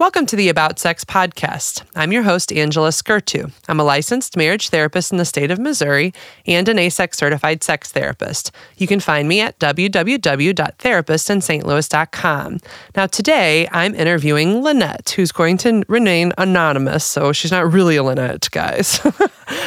Welcome 0.00 0.26
to 0.26 0.34
the 0.34 0.48
About 0.48 0.78
Sex 0.78 1.04
podcast. 1.04 1.82
I'm 1.94 2.10
your 2.10 2.22
host, 2.22 2.54
Angela 2.54 2.88
Skurtu. 2.88 3.52
I'm 3.68 3.78
a 3.78 3.84
licensed 3.84 4.34
marriage 4.34 4.70
therapist 4.70 5.12
in 5.12 5.18
the 5.18 5.26
state 5.26 5.50
of 5.50 5.58
Missouri 5.58 6.14
and 6.46 6.66
an 6.70 6.78
AASECT 6.78 7.14
certified 7.14 7.62
sex 7.62 7.92
therapist. 7.92 8.50
You 8.78 8.86
can 8.86 9.00
find 9.00 9.28
me 9.28 9.42
at 9.42 9.58
www.therapistinstlouis.com. 9.58 12.58
Now, 12.96 13.06
today 13.08 13.68
I'm 13.72 13.94
interviewing 13.94 14.62
Lynette, 14.62 15.10
who's 15.10 15.32
going 15.32 15.58
to 15.58 15.82
remain 15.86 16.32
anonymous, 16.38 17.04
so 17.04 17.34
she's 17.34 17.52
not 17.52 17.70
really 17.70 17.96
a 17.96 18.02
Lynette, 18.02 18.48
guys. 18.52 19.00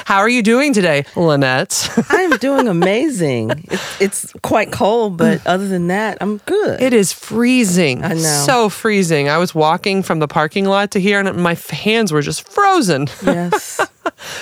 How 0.06 0.18
are 0.18 0.30
you 0.30 0.42
doing 0.42 0.74
today, 0.74 1.06
Lynette? 1.16 1.92
I'm 2.10 2.32
doing 2.38 2.68
amazing. 2.68 3.52
It's, 3.70 4.02
it's 4.02 4.34
quite 4.42 4.72
cold, 4.72 5.18
but 5.18 5.46
other 5.46 5.68
than 5.68 5.90
that, 5.90 6.18
I'm 6.22 6.38
good. 6.38 6.82
It 6.82 6.94
is 6.94 7.14
freezing. 7.14 8.04
I 8.04 8.14
know. 8.14 8.44
So 8.46 8.70
freezing. 8.70 9.30
I 9.30 9.38
was 9.38 9.54
walking 9.54 10.02
from 10.02 10.23
the 10.24 10.28
parking 10.28 10.66
lot 10.66 10.92
to 10.92 11.00
here 11.00 11.20
and 11.20 11.36
my 11.38 11.56
hands 11.70 12.14
were 12.14 12.22
just 12.22 12.50
frozen. 12.50 13.08
yes. 13.24 13.80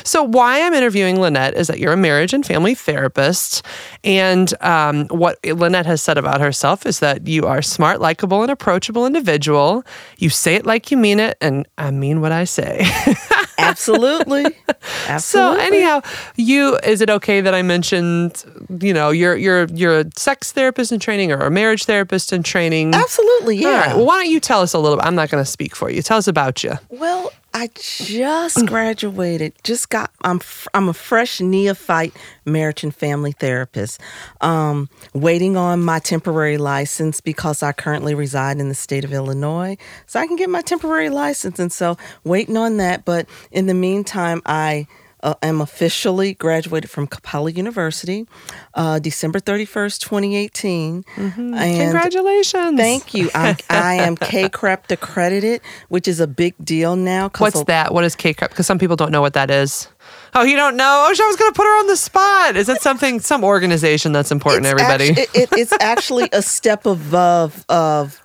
So, 0.04 0.21
why 0.23 0.62
I'm 0.62 0.73
interviewing 0.73 1.20
Lynette 1.20 1.55
is 1.55 1.67
that 1.67 1.80
you're 1.80 1.94
a 1.94 1.98
marriage 1.98 2.34
and 2.34 2.45
family 2.45 2.76
therapist. 2.76 3.66
And 4.04 4.54
um, 4.62 5.07
what 5.07 5.40
Lynette 5.44 5.85
has 5.88 6.02
said 6.02 6.17
about 6.17 6.40
herself 6.40 6.85
is 6.85 6.99
that 6.99 7.27
you 7.27 7.48
are 7.48 7.62
smart, 7.62 7.99
likable, 7.99 8.44
and 8.44 8.52
approachable 8.52 9.05
individual. 9.05 9.84
You 10.17 10.30
say 10.30 10.55
it 10.55 10.66
like 10.66 10.91
you 10.91 10.98
mean 10.98 11.20
it, 11.20 11.38
and 11.41 11.67
I 11.77 11.90
mean 11.91 12.21
what 12.21 12.32
I 12.32 12.43
say. 12.43 12.85
Absolutely. 13.61 14.45
Absolutely. 15.07 15.20
So 15.20 15.55
anyhow, 15.55 16.01
you 16.35 16.77
is 16.83 17.01
it 17.01 17.09
okay 17.09 17.41
that 17.41 17.53
I 17.53 17.61
mentioned, 17.61 18.43
you 18.81 18.93
know, 18.93 19.09
you're 19.09 19.35
you're 19.35 19.65
you're 19.65 19.99
a 19.99 20.05
sex 20.15 20.51
therapist 20.51 20.91
in 20.91 20.99
training 20.99 21.31
or 21.31 21.39
a 21.39 21.51
marriage 21.51 21.85
therapist 21.85 22.34
in 22.34 22.43
training? 22.43 22.93
Absolutely, 22.93 23.57
yeah. 23.57 23.67
All 23.67 23.73
right. 23.73 23.95
Well, 23.95 24.05
why 24.05 24.23
don't 24.23 24.31
you 24.31 24.39
tell 24.39 24.61
us 24.61 24.73
a 24.73 24.79
little 24.79 24.97
bit? 24.97 25.05
I'm 25.05 25.15
not 25.15 25.29
going 25.29 25.43
to 25.43 25.49
speak 25.49 25.75
for 25.75 25.89
you. 25.89 26.01
Tell 26.01 26.17
us 26.17 26.27
about 26.27 26.63
you. 26.63 26.73
Well, 26.89 27.31
I 27.54 27.70
just 27.76 28.66
graduated. 28.66 29.54
Just 29.63 29.90
got. 29.90 30.12
I'm. 30.24 30.40
I'm 30.74 30.90
a 30.90 30.94
fresh 30.94 31.41
neophyte 31.41 32.13
marriage 32.46 32.84
and 32.84 32.96
family 32.96 33.34
therapist. 33.34 33.99
Um, 34.40 34.90
waiting 35.13 35.58
on 35.58 35.82
my 35.82 35.99
temporary 35.99 36.58
license 36.58 37.20
because 37.20 37.62
I 37.62 37.74
currently 37.74 38.16
reside 38.16 38.60
in 38.60 38.70
the 38.70 38.76
state 38.76 39.04
of 39.04 39.12
Illinois, 39.12 39.77
so 40.05 40.20
I 40.20 40.27
can 40.27 40.38
get 40.38 40.49
my 40.49 40.62
temporary 40.62 41.10
license. 41.10 41.60
And 41.60 41.71
so 41.71 41.98
waiting 42.24 42.55
on 42.55 42.77
that. 42.77 43.04
But 43.05 43.27
in 43.52 43.68
the 43.68 43.74
meantime, 43.74 44.41
I. 44.46 44.88
Uh, 45.24 45.36
am 45.44 45.62
officially 45.62 46.34
graduated 46.34 46.90
from 46.90 47.05
Capella 47.05 47.52
University, 47.52 48.26
uh, 48.74 48.98
December 49.00 49.40
31st, 49.40 50.00
2018. 50.00 51.05
And 51.16 51.54
Congratulations. 51.55 52.80
Thank 52.80 53.14
you. 53.14 53.30
I, 53.36 53.55
I 53.70 53.94
am 53.96 54.16
CACREP 54.18 54.90
accredited, 54.90 55.62
which 55.90 56.08
is 56.08 56.20
a 56.20 56.26
big 56.27 56.55
deal 56.64 56.96
now. 56.96 57.30
What's 57.38 57.62
a- 57.62 57.66
that? 57.66 57.94
What 57.94 58.04
is 58.04 58.16
K 58.16 58.34
cup? 58.34 58.49
Because 58.49 58.66
some 58.66 58.80
people 58.80 58.96
don't 58.96 59.12
know 59.12 59.22
what 59.22 59.34
that 59.34 59.52
is. 59.52 59.88
Oh, 60.34 60.42
you 60.44 60.55
don't 60.55 60.76
know? 60.76 61.05
Oh, 61.05 61.08
I 61.08 61.27
was 61.27 61.36
going 61.38 61.52
to 61.52 61.55
put 61.55 61.66
her 61.66 61.80
on 61.80 61.88
the 61.88 61.98
spot. 61.98 62.55
Is 62.55 62.68
it 62.70 62.82
something, 62.82 63.20
some 63.20 63.44
organization 63.44 64.14
that's 64.14 64.31
important 64.31 64.64
to 64.66 64.72
It's 64.72 64.81
everybody? 64.81 65.09
actu- 65.12 65.22
it- 65.40 65.52
it- 65.52 65.59
it's 65.59 65.74
actually 65.81 66.30
a 66.34 66.42
step 66.42 66.86
above 66.86 67.64
of 67.69 68.19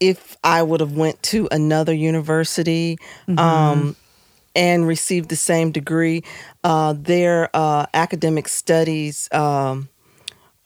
if 0.00 0.36
I 0.44 0.62
would 0.62 0.80
have 0.80 0.92
went 0.92 1.22
to 1.24 1.48
another 1.50 1.94
university 1.94 2.98
Mm-hmm. 3.28 3.38
um, 3.38 3.96
and 4.54 4.86
received 4.86 5.28
the 5.28 5.36
same 5.36 5.70
degree. 5.72 6.22
Uh, 6.62 6.94
their 6.96 7.50
uh, 7.54 7.86
academic 7.94 8.48
studies 8.48 9.28
um, 9.32 9.88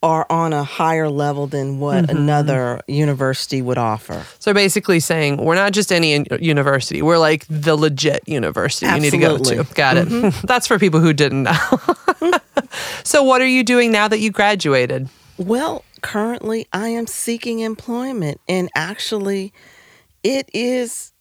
are 0.02 0.26
on 0.30 0.52
a 0.52 0.62
higher 0.62 1.08
level 1.10 1.46
than 1.48 1.80
what 1.80 2.04
Mm-hmm. 2.04 2.16
another 2.16 2.80
university 2.86 3.60
would 3.60 3.78
offer. 3.78 4.24
so 4.38 4.54
basically 4.54 5.00
saying 5.00 5.38
we're 5.38 5.56
not 5.56 5.72
just 5.72 5.90
any 5.90 6.24
university. 6.40 7.02
We're 7.02 7.18
like 7.18 7.44
the 7.48 7.74
legit 7.76 8.22
university 8.28 8.86
you 8.86 9.00
need 9.00 9.10
to 9.10 9.18
go 9.18 9.38
to. 9.38 9.64
Got 9.74 9.96
it. 9.96 10.08
that's 10.44 10.66
for 10.68 10.78
people 10.78 11.00
who 11.00 11.12
didn't 11.12 11.42
know. 11.44 11.58
so 13.04 13.22
what 13.22 13.40
are 13.40 13.46
you 13.46 13.64
doing 13.64 13.90
now 13.90 14.06
that 14.08 14.20
you 14.20 14.30
graduated? 14.30 15.08
Well, 15.36 15.84
currently 16.00 16.68
I 16.72 16.88
am 16.90 17.06
seeking 17.08 17.58
employment 17.60 18.40
and 18.48 18.68
actually 18.76 19.52
it 20.22 20.48
is 20.54 21.12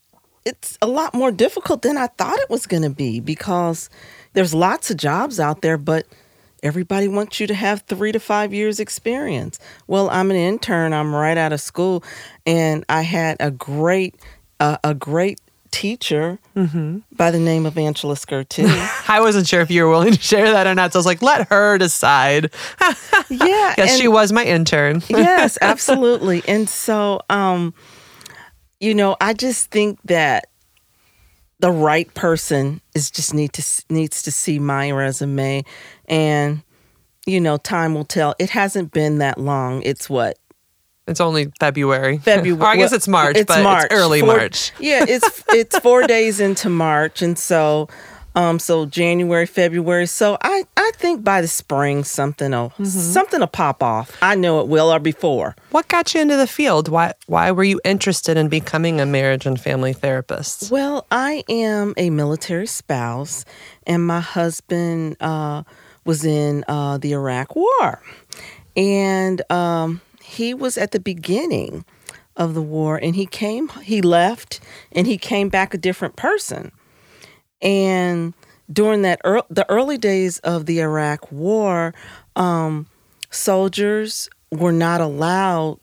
it's 0.48 0.78
a 0.82 0.88
lot 0.88 1.14
more 1.14 1.32
difficult 1.32 1.82
than 1.82 1.98
I 1.98 2.08
thought 2.08 2.40
it 2.40 2.50
was 2.50 2.66
going 2.68 2.84
to 2.84 2.90
be 2.90 3.20
because 3.20 3.90
there's 4.34 4.54
lots 4.54 4.90
of 4.92 4.98
jobs 4.98 5.40
out 5.40 5.62
there 5.62 5.78
but 5.78 6.06
everybody 6.64 7.08
wants 7.08 7.40
you 7.40 7.48
to 7.48 7.54
have 7.54 7.82
3 7.88 8.12
to 8.14 8.20
5 8.20 8.54
years 8.54 8.80
experience. 8.80 9.60
Well, 9.88 10.10
I'm 10.10 10.32
an 10.32 10.38
intern, 10.38 10.94
I'm 10.94 11.14
right 11.14 11.38
out 11.38 11.54
of 11.54 11.62
school 11.62 12.04
and 12.46 12.84
I 12.90 13.02
had 13.04 13.38
a 13.40 13.52
great 13.52 14.16
uh, 14.60 14.78
a 14.84 14.94
great 14.96 15.40
teacher 15.70 16.40
by 17.12 17.30
the 17.30 17.38
name 17.38 17.66
of 17.68 17.78
Angela 17.78 18.16
Skurtu. 18.16 18.66
I 19.10 19.20
wasn't 19.22 19.48
sure 19.48 19.62
if 19.62 19.70
you 19.70 19.84
were 19.84 19.90
willing 19.92 20.14
to 20.14 20.22
share 20.22 20.50
that 20.52 20.66
or 20.66 20.74
not. 20.74 20.94
So 20.94 20.98
I 20.98 21.02
was 21.02 21.06
like, 21.06 21.22
let 21.22 21.50
her 21.50 21.78
decide. 21.78 22.52
yeah, 23.30 23.76
Yes, 23.78 23.78
and- 23.78 23.90
she 24.02 24.08
was 24.08 24.32
my 24.32 24.44
intern. 24.44 25.04
yes, 25.10 25.58
absolutely. 25.62 26.42
And 26.48 26.68
so, 26.68 27.22
um, 27.30 27.74
you 28.80 28.94
know, 28.94 29.16
I 29.22 29.34
just 29.34 29.72
think 29.72 30.00
that 30.06 30.48
the 31.60 31.72
right 31.72 32.14
person 32.14 32.82
is 32.94 33.10
just 33.10 33.34
need 33.34 33.54
to 33.54 33.64
needs 33.90 34.22
to 34.24 34.32
see 34.32 34.60
my 34.60 34.92
resume, 34.92 35.64
and 36.08 36.62
you 37.26 37.40
know, 37.42 37.58
time 37.58 37.94
will 37.96 38.06
tell. 38.06 38.36
It 38.40 38.52
hasn't 38.52 38.92
been 38.92 39.18
that 39.18 39.40
long. 39.40 39.82
It's 39.82 40.10
what 40.10 40.38
It's 41.08 41.20
only 41.20 41.52
February. 41.60 42.18
February. 42.24 42.62
or 42.62 42.68
I 42.68 42.76
guess 42.78 42.94
it's 42.94 43.08
March, 43.08 43.38
it's 43.38 43.48
but 43.48 43.64
March. 43.64 43.86
it's 43.86 43.94
early 43.94 44.20
Four- 44.22 44.38
March. 44.38 44.72
Yeah, 44.80 45.04
it's 45.08 45.44
it's 45.50 45.78
four 45.80 46.04
days 46.06 46.40
into 46.40 46.70
March, 46.70 47.22
and 47.22 47.38
so. 47.38 47.88
Um, 48.38 48.60
so 48.60 48.86
January, 48.86 49.48
February. 49.48 50.06
So 50.06 50.38
I, 50.42 50.64
I 50.78 50.92
think 50.96 51.24
by 51.24 51.42
the 51.42 51.48
spring 51.48 52.04
something 52.04 52.52
will 52.52 52.70
Mm-hmm. 52.78 52.86
something 52.86 53.40
will 53.40 53.48
pop 53.48 53.82
off. 53.82 54.16
I 54.22 54.36
know 54.36 54.62
it 54.62 54.68
will 54.68 54.90
or 54.94 55.00
before. 55.00 55.56
What 55.72 55.88
got 55.88 56.14
you 56.14 56.22
into 56.22 56.38
the 56.38 56.46
field? 56.48 56.88
Why 56.88 57.14
why 57.26 57.52
were 57.52 57.64
you 57.64 57.82
interested 57.84 58.38
in 58.38 58.48
becoming 58.48 59.02
a 59.02 59.06
marriage 59.06 59.46
and 59.48 59.60
family 59.60 59.94
therapist? 59.94 60.72
Well, 60.72 61.08
I 61.12 61.44
am 61.50 61.94
a 61.98 62.10
military 62.12 62.68
spouse, 62.68 63.44
and 63.88 64.06
my 64.06 64.20
husband 64.20 65.18
uh, 65.20 65.64
was 66.06 66.24
in 66.24 66.64
uh, 66.68 67.00
the 67.00 67.14
Iraq 67.14 67.56
War. 67.56 68.02
And 68.76 69.42
um, 69.52 70.02
he 70.22 70.54
was 70.54 70.78
at 70.78 70.92
the 70.92 71.00
beginning 71.00 71.86
of 72.36 72.54
the 72.54 72.62
war, 72.62 72.98
and 73.02 73.16
he 73.16 73.26
came, 73.26 73.70
he 73.82 74.02
left, 74.04 74.60
and 74.92 75.08
he 75.08 75.18
came 75.18 75.50
back 75.50 75.74
a 75.74 75.78
different 75.78 76.16
person. 76.16 76.72
And 77.62 78.34
during 78.72 79.02
that 79.04 79.22
ear 79.26 79.42
the 79.50 79.70
early 79.70 79.98
days 79.98 80.40
of 80.40 80.66
the 80.66 80.82
Iraq 80.82 81.32
War, 81.32 81.94
um, 82.36 82.88
soldiers 83.30 84.30
were 84.52 84.72
not 84.72 85.02
allowed 85.02 85.80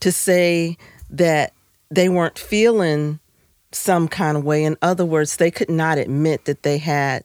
to 0.00 0.12
say 0.12 0.76
that 1.10 1.52
they 1.90 2.08
weren't 2.08 2.38
feeling 2.38 3.18
some 3.72 4.08
kind 4.08 4.36
of 4.36 4.44
way. 4.44 4.64
In 4.64 4.76
other 4.82 5.04
words, 5.04 5.36
they 5.36 5.50
could 5.50 5.70
not 5.70 5.98
admit 5.98 6.44
that 6.46 6.62
they 6.62 6.78
had 6.78 7.24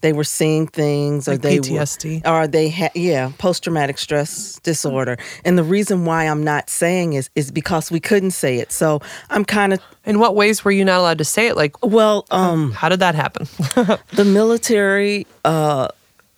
they 0.00 0.12
were 0.12 0.24
seeing 0.24 0.66
things 0.66 1.26
or 1.28 1.36
they 1.36 1.58
PTSD. 1.58 2.24
were, 2.24 2.30
or 2.30 2.46
they 2.46 2.68
had 2.68 2.92
yeah 2.94 3.32
post 3.38 3.64
traumatic 3.64 3.98
stress 3.98 4.58
disorder. 4.62 5.16
And 5.44 5.56
the 5.58 5.64
reason 5.64 6.04
why 6.04 6.24
I'm 6.24 6.42
not 6.44 6.68
saying 6.70 7.14
is 7.14 7.30
is 7.34 7.50
because 7.50 7.90
we 7.90 8.00
couldn't 8.00 8.32
say 8.32 8.58
it. 8.58 8.72
So 8.72 9.00
I'm 9.30 9.44
kind 9.44 9.72
of 9.72 9.80
In 10.04 10.18
what 10.18 10.34
ways 10.36 10.64
were 10.64 10.70
you 10.72 10.84
not 10.84 11.00
allowed 11.00 11.18
to 11.18 11.24
say 11.24 11.48
it? 11.48 11.56
Like, 11.56 11.74
well, 11.84 12.26
um, 12.30 12.72
how 12.72 12.88
did 12.88 13.00
that 13.00 13.14
happen? 13.14 13.46
the 14.14 14.24
military 14.24 15.26
uh, 15.44 15.88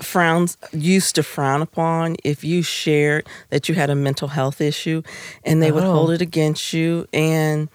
frowns 0.01 0.57
used 0.73 1.15
to 1.17 1.23
frown 1.23 1.61
upon 1.61 2.17
if 2.25 2.45
you 2.45 2.63
shared 2.63 3.27
that 3.51 3.69
you 3.69 3.75
had 3.75 3.91
a 3.91 3.95
mental 3.95 4.29
health 4.29 4.61
issue, 4.61 5.03
and 5.45 5.61
they 5.63 5.71
would 5.73 5.85
Oh. 5.85 5.93
hold 5.93 6.11
it 6.13 6.23
against 6.23 6.73
you 6.73 7.07
and 7.13 7.69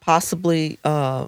possibly 0.00 0.78
uh, 0.84 1.26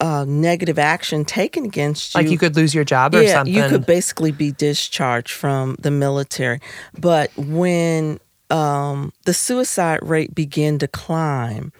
uh, 0.00 0.24
negative 0.26 0.78
action 0.78 1.24
taken 1.24 1.64
against 1.64 2.14
you. 2.14 2.20
like 2.20 2.30
you 2.30 2.38
could 2.38 2.56
lose 2.56 2.74
your 2.74 2.84
job 2.84 3.14
or 3.14 3.22
yeah, 3.22 3.32
something? 3.32 3.54
you 3.54 3.68
could 3.68 3.86
basically 3.86 4.32
be 4.32 4.52
discharged 4.52 5.30
from 5.30 5.76
the 5.78 5.90
military. 5.90 6.60
But 6.98 7.30
when 7.36 8.18
um, 8.50 9.12
the 9.24 9.32
suicide 9.34 10.00
rate 10.02 10.34
began 10.34 10.78
to 10.78 10.88
climb 10.88 11.72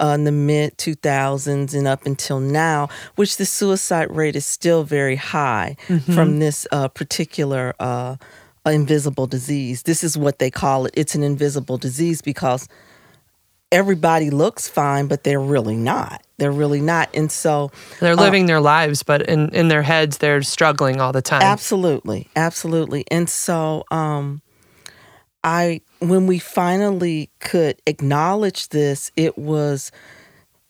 uh, 0.00 0.08
in 0.08 0.24
the 0.24 0.32
mid 0.32 0.76
2000s 0.78 1.74
and 1.74 1.86
up 1.86 2.06
until 2.06 2.40
now, 2.40 2.88
which 3.16 3.36
the 3.36 3.46
suicide 3.46 4.10
rate 4.10 4.36
is 4.36 4.46
still 4.46 4.84
very 4.84 5.16
high 5.16 5.76
Mm-hmm. 5.88 6.12
from 6.14 6.38
this 6.38 6.66
uh, 6.72 6.88
particular 6.88 7.74
uh, 7.80 8.16
invisible 8.64 9.26
disease. 9.26 9.82
This 9.82 10.02
is 10.02 10.16
what 10.18 10.38
they 10.38 10.50
call 10.50 10.86
it. 10.86 10.94
It's 10.96 11.14
an 11.14 11.22
invisible 11.22 11.78
disease 11.78 12.22
because 12.22 12.68
everybody 13.72 14.30
looks 14.30 14.68
fine, 14.68 15.08
but 15.08 15.24
they're 15.24 15.40
really 15.40 15.76
not. 15.76 16.22
They're 16.38 16.52
really 16.52 16.80
not. 16.80 17.08
And 17.14 17.30
so 17.32 17.70
They're 18.00 18.14
living 18.16 18.46
their 18.46 18.60
lives, 18.60 19.02
but 19.02 19.22
in, 19.22 19.48
in 19.54 19.68
their 19.68 19.82
heads, 19.82 20.18
they're 20.18 20.42
struggling 20.42 21.00
all 21.00 21.12
the 21.12 21.22
time. 21.22 21.42
Absolutely, 21.42 22.28
absolutely. 22.36 23.04
And 23.10 23.28
so, 23.28 23.84
um, 23.90 24.42
I 25.44 25.80
when 26.00 26.26
we 26.26 26.38
finally 26.40 27.30
could 27.38 27.80
acknowledge 27.86 28.70
this, 28.70 29.12
it 29.16 29.38
was 29.38 29.92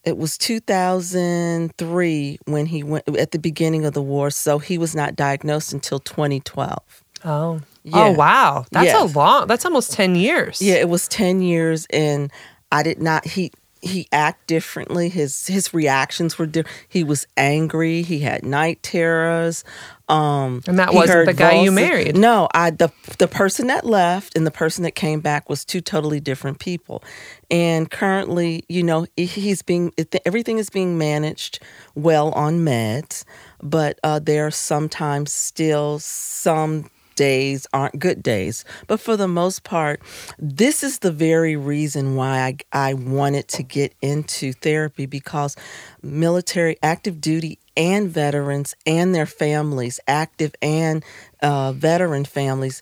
it 0.04 0.18
was 0.18 0.36
2003 0.38 2.38
when 2.44 2.66
he 2.66 2.82
went 2.82 3.08
at 3.16 3.30
the 3.30 3.38
beginning 3.38 3.86
of 3.86 3.94
the 3.94 4.02
war. 4.02 4.30
So 4.30 4.58
he 4.58 4.76
was 4.78 4.94
not 4.94 5.16
diagnosed 5.16 5.72
until 5.72 5.98
2012. 5.98 6.78
Oh. 7.24 7.60
Yeah. 7.84 7.96
Oh 7.96 8.12
wow. 8.12 8.66
That's 8.70 8.84
Yes. 8.86 9.14
a 9.14 9.18
long 9.18 9.46
that's 9.46 9.64
almost 9.64 9.92
10 9.92 10.14
years. 10.14 10.60
Yeah, 10.60 10.74
it 10.74 10.90
was 10.90 11.08
10 11.08 11.40
years 11.40 11.86
and 11.90 12.30
I 12.72 12.82
did 12.82 13.00
not 13.00 13.26
he 13.26 13.52
he 13.82 14.08
act 14.10 14.46
differently. 14.46 15.08
His 15.08 15.46
his 15.46 15.72
reactions 15.74 16.38
were 16.38 16.46
different. 16.46 16.76
He 16.88 17.04
was 17.04 17.26
angry. 17.36 18.02
He 18.02 18.20
had 18.20 18.44
night 18.44 18.82
terrors. 18.82 19.64
Um, 20.08 20.62
And 20.66 20.78
that 20.78 20.94
wasn't 20.94 21.26
the 21.26 21.34
guy 21.34 21.62
you 21.62 21.72
married. 21.72 22.16
No, 22.16 22.48
I 22.54 22.70
the 22.70 22.90
the 23.18 23.28
person 23.28 23.66
that 23.68 23.84
left 23.84 24.36
and 24.36 24.46
the 24.46 24.50
person 24.50 24.82
that 24.84 24.92
came 24.94 25.20
back 25.20 25.48
was 25.48 25.64
two 25.64 25.80
totally 25.80 26.20
different 26.20 26.58
people. 26.58 27.02
And 27.50 27.90
currently, 27.90 28.64
you 28.68 28.82
know, 28.82 29.06
he's 29.16 29.62
being 29.62 29.92
everything 30.24 30.58
is 30.58 30.70
being 30.70 30.96
managed 30.96 31.60
well 31.94 32.32
on 32.32 32.60
meds, 32.60 33.24
but 33.62 33.98
uh, 34.02 34.18
there 34.20 34.46
are 34.46 34.50
sometimes 34.50 35.32
still 35.32 35.98
some 35.98 36.90
days 37.16 37.66
aren't 37.72 37.98
good 37.98 38.22
days. 38.22 38.64
But 38.86 39.00
for 39.00 39.16
the 39.16 39.28
most 39.28 39.64
part, 39.64 40.00
this 40.38 40.84
is 40.84 41.00
the 41.00 41.10
very 41.10 41.56
reason 41.56 42.14
why 42.14 42.56
I, 42.72 42.90
I 42.90 42.94
wanted 42.94 43.48
to 43.48 43.62
get 43.62 43.94
into 44.00 44.52
therapy 44.52 45.06
because 45.06 45.56
military, 46.02 46.76
active 46.82 47.20
duty, 47.20 47.58
and 47.76 48.08
veterans 48.08 48.74
and 48.86 49.14
their 49.14 49.26
families, 49.26 50.00
active 50.06 50.54
and 50.62 51.04
uh, 51.42 51.72
veteran 51.72 52.24
families, 52.24 52.80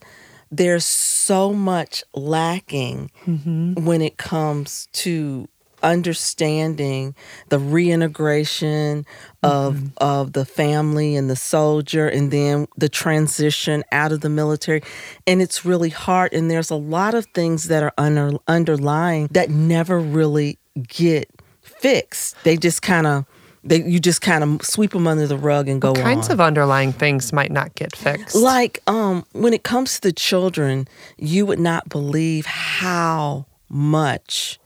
there's 0.51 0.85
so 0.85 1.53
much 1.53 2.05
lacking 2.15 3.11
when 3.85 4.03
it 4.03 4.17
comes 4.19 4.89
to 4.93 5.49
understanding 5.85 7.15
the 7.51 7.59
reintegration 7.59 9.05
of 9.43 9.91
of 9.99 10.33
the 10.33 10.45
family 10.45 11.15
and 11.17 11.29
the 11.29 11.37
soldier 11.37 12.09
and 12.09 12.31
then 12.31 12.67
the 12.77 12.89
transition 12.89 13.85
out 13.93 14.11
of 14.13 14.21
the 14.23 14.29
military 14.31 14.83
and 15.27 15.43
it's 15.43 15.65
really 15.65 15.91
hard 15.91 16.33
and 16.33 16.51
there's 16.51 16.71
a 16.71 16.75
lot 16.77 17.15
of 17.15 17.27
things 17.35 17.65
that 17.69 17.83
are 17.83 17.93
under, 17.99 18.33
underlying 18.49 19.29
that 19.33 19.51
never 19.51 20.01
really 20.01 20.59
get 20.89 21.29
fixed 21.63 22.35
they 22.45 22.57
just 22.57 22.81
kind 22.83 23.07
of 23.07 23.25
they 23.63 23.83
you 23.83 23.99
just 23.99 24.21
kind 24.21 24.45
of 24.45 24.63
sweep 24.63 24.93
them 24.93 25.07
under 25.07 25.27
the 25.27 25.39
rug 25.39 25.69
and 25.69 25.81
go 25.81 25.91
What 25.93 26.01
kinds 26.01 26.29
on. 26.29 26.33
of 26.33 26.41
underlying 26.41 26.93
things 26.93 27.33
might 27.33 27.51
not 27.51 27.75
get 27.75 27.97
fixed. 27.97 28.35
Like 28.37 28.81
um 28.87 29.25
when 29.33 29.53
it 29.55 29.63
comes 29.63 29.95
to 29.95 30.01
the 30.03 30.13
children, 30.13 30.87
you 31.17 31.47
would 31.47 31.59
not 31.61 31.89
believe 31.89 32.45
how 32.47 33.47
much 33.71 34.59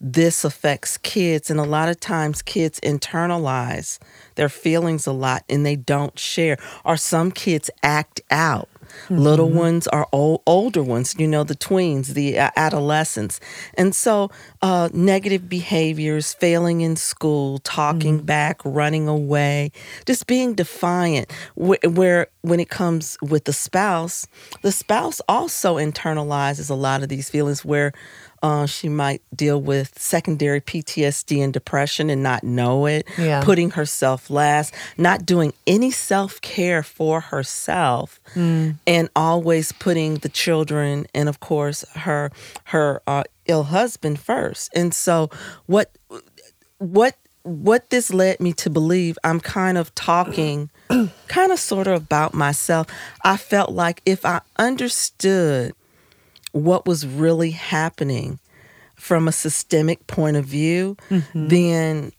this 0.00 0.44
affects 0.44 0.96
kids 0.98 1.50
and 1.50 1.60
a 1.60 1.64
lot 1.64 1.88
of 1.88 2.00
times 2.00 2.40
kids 2.40 2.80
internalize 2.80 3.98
their 4.36 4.48
feelings 4.48 5.06
a 5.06 5.12
lot 5.12 5.44
and 5.48 5.66
they 5.66 5.76
don't 5.76 6.18
share 6.18 6.56
or 6.84 6.96
some 6.96 7.30
kids 7.30 7.70
act 7.82 8.20
out. 8.30 8.68
Little 9.08 9.48
ones 9.50 9.86
are 9.88 10.08
old, 10.10 10.42
older 10.46 10.82
ones 10.82 11.14
you 11.16 11.28
know 11.28 11.44
the 11.44 11.54
tweens 11.54 12.14
the 12.14 12.38
uh, 12.38 12.50
adolescents. 12.56 13.38
And 13.74 13.94
so 13.94 14.30
uh, 14.62 14.88
negative 14.92 15.48
behaviors 15.48 16.32
failing 16.34 16.80
in 16.80 16.96
school 16.96 17.58
talking 17.58 18.18
back 18.20 18.60
running 18.64 19.06
away 19.06 19.70
just 20.06 20.26
being 20.26 20.54
defiant 20.54 21.30
wh- 21.54 21.84
where 21.84 22.26
when 22.40 22.58
it 22.58 22.68
comes 22.68 23.16
with 23.22 23.44
the 23.44 23.52
spouse 23.52 24.26
the 24.62 24.72
spouse 24.72 25.20
also 25.28 25.76
internalizes 25.76 26.70
a 26.70 26.74
lot 26.74 27.02
of 27.02 27.08
these 27.08 27.30
feelings 27.30 27.64
where 27.64 27.92
uh, 28.42 28.64
she 28.66 28.88
might 28.88 29.20
deal 29.34 29.60
with 29.60 29.98
secondary 29.98 30.60
PTSD 30.60 31.42
and 31.44 31.52
depression 31.52 32.08
and 32.08 32.22
not 32.22 32.42
know 32.42 32.86
it, 32.86 33.06
Yeah. 33.18 33.42
putting 33.42 33.70
herself 33.72 34.30
last, 34.30 34.72
not 34.96 35.26
doing 35.26 35.52
any 35.66 35.90
self 35.90 36.40
care 36.40 36.82
for 36.82 37.20
herself, 37.20 38.18
and 38.34 39.08
always 39.14 39.72
putting 39.72 40.16
the 40.16 40.28
children 40.30 41.06
and, 41.14 41.28
of 41.28 41.40
course, 41.40 41.84
her 41.94 42.30
her 42.64 43.02
uh, 43.06 43.24
ill 43.46 43.64
husband 43.64 44.18
first. 44.18 44.70
And 44.74 44.94
so, 44.94 45.28
what 45.66 45.96
what 46.78 47.16
what 47.42 47.88
this 47.90 48.12
led 48.12 48.38
me 48.40 48.52
to 48.52 48.68
believe, 48.70 49.18
I'm 49.24 49.40
kind 49.40 49.78
of 49.78 49.94
talking, 49.94 50.68
kind 51.28 51.52
of 51.52 51.58
sort 51.58 51.86
of 51.86 52.02
about 52.02 52.34
myself. 52.34 52.86
I 53.24 53.36
felt 53.36 53.70
like 53.70 54.02
if 54.04 54.24
I 54.26 54.40
understood 54.58 55.72
what 56.52 56.86
was 56.86 57.06
really 57.06 57.50
happening 57.50 58.38
from 58.96 59.28
a 59.28 59.32
systemic 59.32 60.06
point 60.06 60.36
of 60.36 60.44
view, 60.44 60.96
then 61.34 62.12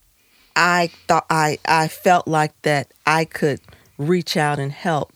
I 0.56 0.90
thought 1.08 1.26
I 1.30 1.60
I 1.66 1.88
felt 1.88 2.28
like 2.28 2.54
that 2.64 2.92
I 3.06 3.26
could 3.26 3.60
reach 3.98 4.36
out 4.38 4.60
and 4.60 4.72
help 4.72 5.14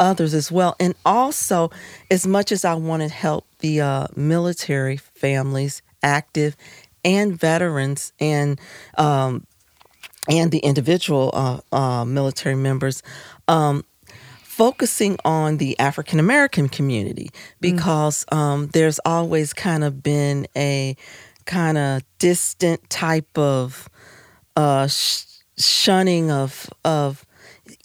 others 0.00 0.34
as 0.34 0.50
well. 0.50 0.76
And 0.80 0.94
also, 1.04 1.70
as 2.10 2.26
much 2.26 2.52
as 2.52 2.64
I 2.64 2.74
wanted 2.74 3.08
to 3.08 3.14
help 3.14 3.46
the 3.60 3.80
uh, 3.80 4.06
military 4.16 4.96
families, 4.96 5.82
active 6.02 6.56
and 7.04 7.38
veterans, 7.38 8.12
and 8.20 8.60
um, 8.96 9.46
and 10.28 10.50
the 10.50 10.58
individual 10.58 11.30
uh, 11.32 11.60
uh, 11.74 12.04
military 12.04 12.56
members, 12.56 13.02
um, 13.46 13.84
focusing 14.58 15.16
on 15.24 15.58
the 15.58 15.78
African 15.78 16.18
American 16.18 16.68
community 16.68 17.30
because 17.60 18.26
um, 18.32 18.66
there's 18.72 18.98
always 19.04 19.52
kind 19.52 19.84
of 19.84 20.02
been 20.02 20.48
a 20.56 20.96
kind 21.44 21.78
of 21.78 22.02
distant 22.18 22.90
type 22.90 23.38
of 23.38 23.88
uh, 24.56 24.88
sh- 24.88 25.22
shunning 25.56 26.32
of 26.32 26.68
of 26.84 27.24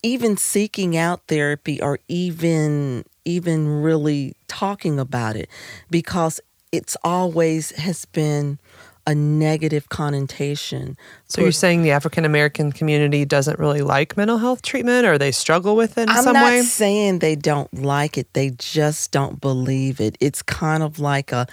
even 0.02 0.36
seeking 0.36 0.98
out 0.98 1.22
therapy 1.28 1.80
or 1.80 2.00
even 2.08 3.06
even 3.24 3.68
really 3.84 4.36
talking 4.48 5.00
about 5.00 5.36
it 5.36 5.50
because 5.92 6.42
it's 6.72 6.98
always 7.04 7.70
has 7.74 8.06
been 8.06 8.58
a 9.06 9.14
negative 9.14 9.90
connotation. 9.90 10.96
so 11.28 11.42
you're 11.42 11.52
saying 11.52 11.82
the 11.84 11.92
African 11.92 12.24
American 12.24 12.72
community 12.72 13.26
doesn't 13.26 13.60
really 13.60 13.82
like 13.82 14.16
mental 14.16 14.38
health 14.38 14.62
treatment 14.62 15.06
or 15.06 15.18
they 15.18 15.32
struggle 15.32 15.76
with 15.76 15.98
it 15.98 16.04
in 16.04 16.10
I'm 16.10 16.24
some 16.24 16.34
not 16.34 16.46
way? 16.46 16.62
saying 16.62 17.20
they 17.20 17.36
don't 17.36 17.74
like 17.74 18.18
it. 18.18 18.32
They 18.34 18.52
just 18.52 19.12
don't 19.12 19.42
believe 19.42 20.00
it. 20.00 20.18
It's 20.22 20.42
kind 20.42 20.84
of 20.84 21.00
like 21.00 21.34
a 21.34 21.48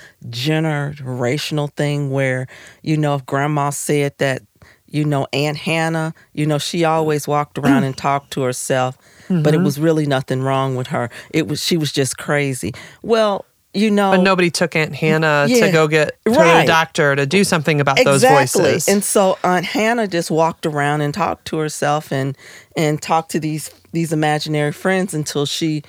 generational 0.55 1.73
thing 1.73 2.11
where, 2.11 2.47
you 2.82 2.97
know, 2.97 3.14
if 3.17 3.26
grandma 3.26 3.70
said 3.70 4.14
that, 4.19 4.43
you 4.87 5.05
know, 5.05 5.26
Aunt 5.32 5.56
Hannah, 5.56 6.14
you 6.32 6.46
know, 6.46 6.58
she 6.58 6.84
always 6.84 7.29
walked 7.29 7.58
around 7.58 7.84
and 7.84 7.96
talked 7.96 8.32
to 8.32 8.43
herself, 8.43 8.96
but 9.29 9.34
Mm-hmm. 9.34 9.55
it 9.55 9.65
was 9.65 9.79
really 9.79 10.06
nothing 10.06 10.43
wrong 10.43 10.75
with 10.75 10.89
her. 10.89 11.08
It 11.31 11.46
was 11.46 11.63
she 11.65 11.77
was 11.77 11.93
just 11.93 12.19
crazy. 12.19 12.75
Well, 13.03 13.44
you 13.72 13.91
know, 13.91 14.10
But 14.12 14.22
nobody 14.22 14.50
took 14.50 14.74
Aunt 14.74 14.94
Hannah 14.94 15.46
to 15.48 15.70
go 15.70 15.86
get 15.86 16.19
to 16.24 16.31
right. 16.32 16.60
the 16.62 16.67
doctor 16.67 17.15
to 17.15 17.27
do 17.27 17.44
something 17.44 17.81
about 17.81 17.96
those 18.03 18.22
exactly. 18.24 18.62
voices. 18.65 18.89
And 18.89 19.05
so 19.05 19.39
Aunt 19.44 19.65
Hannah 19.65 20.08
just 20.08 20.31
walked 20.31 20.67
around 20.67 21.03
and 21.03 21.15
talked 21.15 21.46
to 21.46 21.58
herself 21.58 22.12
and 22.12 22.36
and 22.77 23.00
talked 23.00 23.31
to 23.32 23.41
these 23.41 23.70
these 23.93 24.12
imaginary 24.12 24.72
friends 24.72 25.15
until 25.15 25.46
she 25.46 25.82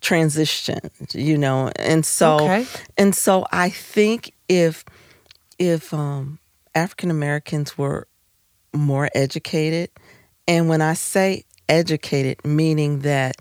transitioned, 0.00 1.14
you 1.14 1.38
know. 1.38 1.70
And 1.76 2.04
so 2.04 2.40
Okay. 2.40 2.66
and 2.98 3.14
so 3.14 3.46
I 3.50 3.70
think 3.70 4.34
if 4.48 4.84
if 5.58 5.94
um 5.94 6.38
African 6.74 7.10
Americans 7.10 7.78
were 7.78 8.06
more 8.74 9.08
educated, 9.14 9.90
and 10.46 10.68
when 10.68 10.82
I 10.82 10.92
say 10.94 11.44
educated, 11.70 12.44
meaning 12.44 13.00
that 13.00 13.36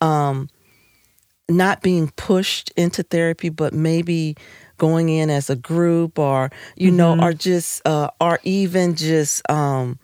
um 0.00 0.48
not 1.50 1.82
being 1.82 2.08
pushed 2.16 2.70
into 2.76 3.02
therapy, 3.02 3.48
but 3.50 3.72
maybe 3.74 4.36
going 4.78 5.08
in 5.10 5.28
as 5.30 5.50
a 5.50 5.56
group 5.56 6.18
or, 6.18 6.50
you 6.76 6.90
know, 6.90 7.16
or 7.20 7.32
just, 7.34 7.82
uh, 7.86 8.08
or 8.20 8.38
even 8.44 8.94
just, 8.94 9.42
um, 9.50 9.98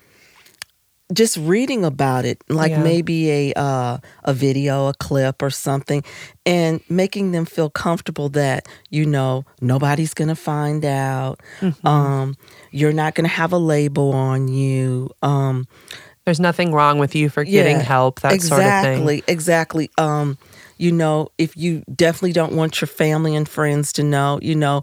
just 1.12 1.36
reading 1.36 1.84
about 1.84 2.24
it, 2.24 2.42
like 2.48 2.72
Yeah. 2.72 2.82
maybe 2.82 3.30
a 3.30 3.52
uh, 3.54 3.98
a 4.24 4.34
video, 4.34 4.88
a 4.88 4.94
clip, 4.94 5.40
or 5.40 5.50
something, 5.50 6.02
and 6.44 6.80
making 6.88 7.30
them 7.30 7.44
feel 7.44 7.70
comfortable 7.70 8.28
that 8.30 8.66
you 8.90 9.06
know 9.06 9.44
nobody's 9.60 10.14
gonna 10.14 10.34
find 10.34 10.84
out. 10.84 11.40
Um, 11.84 12.34
you're 12.72 12.92
not 12.92 13.14
gonna 13.14 13.28
have 13.28 13.52
a 13.52 13.58
label 13.58 14.12
on 14.14 14.48
you. 14.48 15.10
Um, 15.22 15.68
There's 16.24 16.40
nothing 16.40 16.72
wrong 16.72 16.98
with 16.98 17.14
you 17.14 17.28
for 17.28 17.44
getting 17.44 17.76
yeah, 17.76 17.82
help, 17.84 18.20
that 18.22 18.42
sort 18.42 18.64
of 18.64 18.64
thing. 18.82 19.08
exactly, 19.08 19.22
exactly. 19.28 19.90
Um, 19.96 20.38
you 20.78 20.92
know, 20.92 21.28
if 21.38 21.56
you 21.56 21.82
definitely 21.94 22.32
don't 22.32 22.52
want 22.52 22.80
your 22.80 22.88
family 22.88 23.34
and 23.34 23.48
friends 23.48 23.92
to 23.94 24.02
know, 24.02 24.38
you 24.42 24.54
know, 24.54 24.82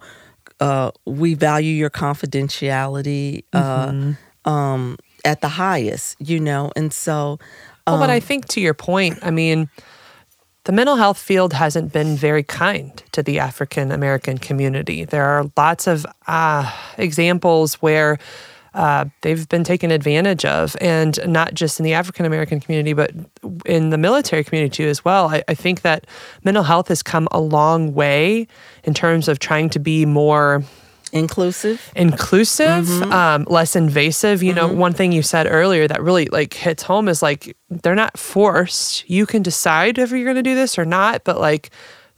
uh, 0.59 0.91
we 1.05 1.33
value 1.33 1.73
your 1.73 1.89
confidentiality 1.89 3.43
uh, 3.53 3.88
Mm-hmm. 3.88 4.50
um, 4.50 4.97
at 5.25 5.41
the 5.41 5.47
highest, 5.47 6.17
you 6.19 6.39
know, 6.39 6.71
and 6.75 6.91
so. 6.91 7.39
Well, 7.88 8.00
but 8.00 8.09
I 8.09 8.15
um, 8.15 8.21
think 8.21 8.47
to 8.50 8.62
your 8.62 8.73
point, 8.73 9.19
I 9.21 9.31
mean, 9.31 9.69
the 10.65 10.71
mental 10.71 10.95
health 10.95 11.17
field 11.17 11.53
hasn't 11.53 11.91
been 11.91 12.15
very 12.15 12.43
kind 12.43 13.03
to 13.12 13.23
the 13.23 13.39
African 13.39 13.91
American 13.91 14.38
community. 14.38 15.05
There 15.05 15.25
are 15.25 15.50
lots 15.57 15.88
of 15.88 16.05
uh, 16.27 16.71
examples 16.97 17.75
where 17.75 18.19
uh, 18.73 19.05
they've 19.21 19.47
been 19.50 19.63
taken 19.63 19.91
advantage 19.91 20.45
of, 20.45 20.75
and 20.81 21.19
not 21.27 21.53
just 21.53 21.79
in 21.79 21.83
the 21.83 21.93
African 21.93 22.25
American 22.25 22.59
community, 22.59 22.93
but 22.93 23.12
in 23.65 23.89
the 23.89 23.98
military 23.98 24.43
community 24.43 24.83
too 24.83 24.89
as 24.89 25.03
well. 25.03 25.27
I, 25.27 25.43
I 25.48 25.53
think 25.53 25.81
that 25.81 26.07
mental 26.43 26.63
health 26.63 26.88
has 26.88 27.03
come 27.03 27.27
a 27.31 27.39
long 27.39 27.93
way 27.93 28.48
in 28.83 28.93
terms 28.93 29.27
of 29.27 29.39
trying 29.39 29.69
to 29.72 29.79
be 29.79 30.05
more 30.05 30.63
inclusive? 31.12 31.91
inclusive 31.95 32.89
um, 33.03 33.45
less 33.48 33.75
invasive. 33.75 34.41
You 34.43 34.53
know 34.53 34.67
one 34.67 34.93
thing 34.93 35.12
you 35.12 35.22
said 35.22 35.48
earlier 35.50 35.88
that 35.88 36.01
really 36.01 36.25
like 36.25 36.53
hits 36.53 36.83
home 36.83 37.07
is 37.07 37.22
like 37.22 37.55
they're 37.69 37.95
not 37.95 38.17
forced. 38.17 39.10
You 39.10 39.25
can 39.25 39.41
decide 39.41 39.98
if 39.98 40.12
you're 40.12 40.24
going 40.24 40.36
to 40.36 40.43
do 40.43 40.55
this 40.55 40.77
or 40.77 40.86
not 40.86 41.24
but 41.24 41.39
like 41.39 41.69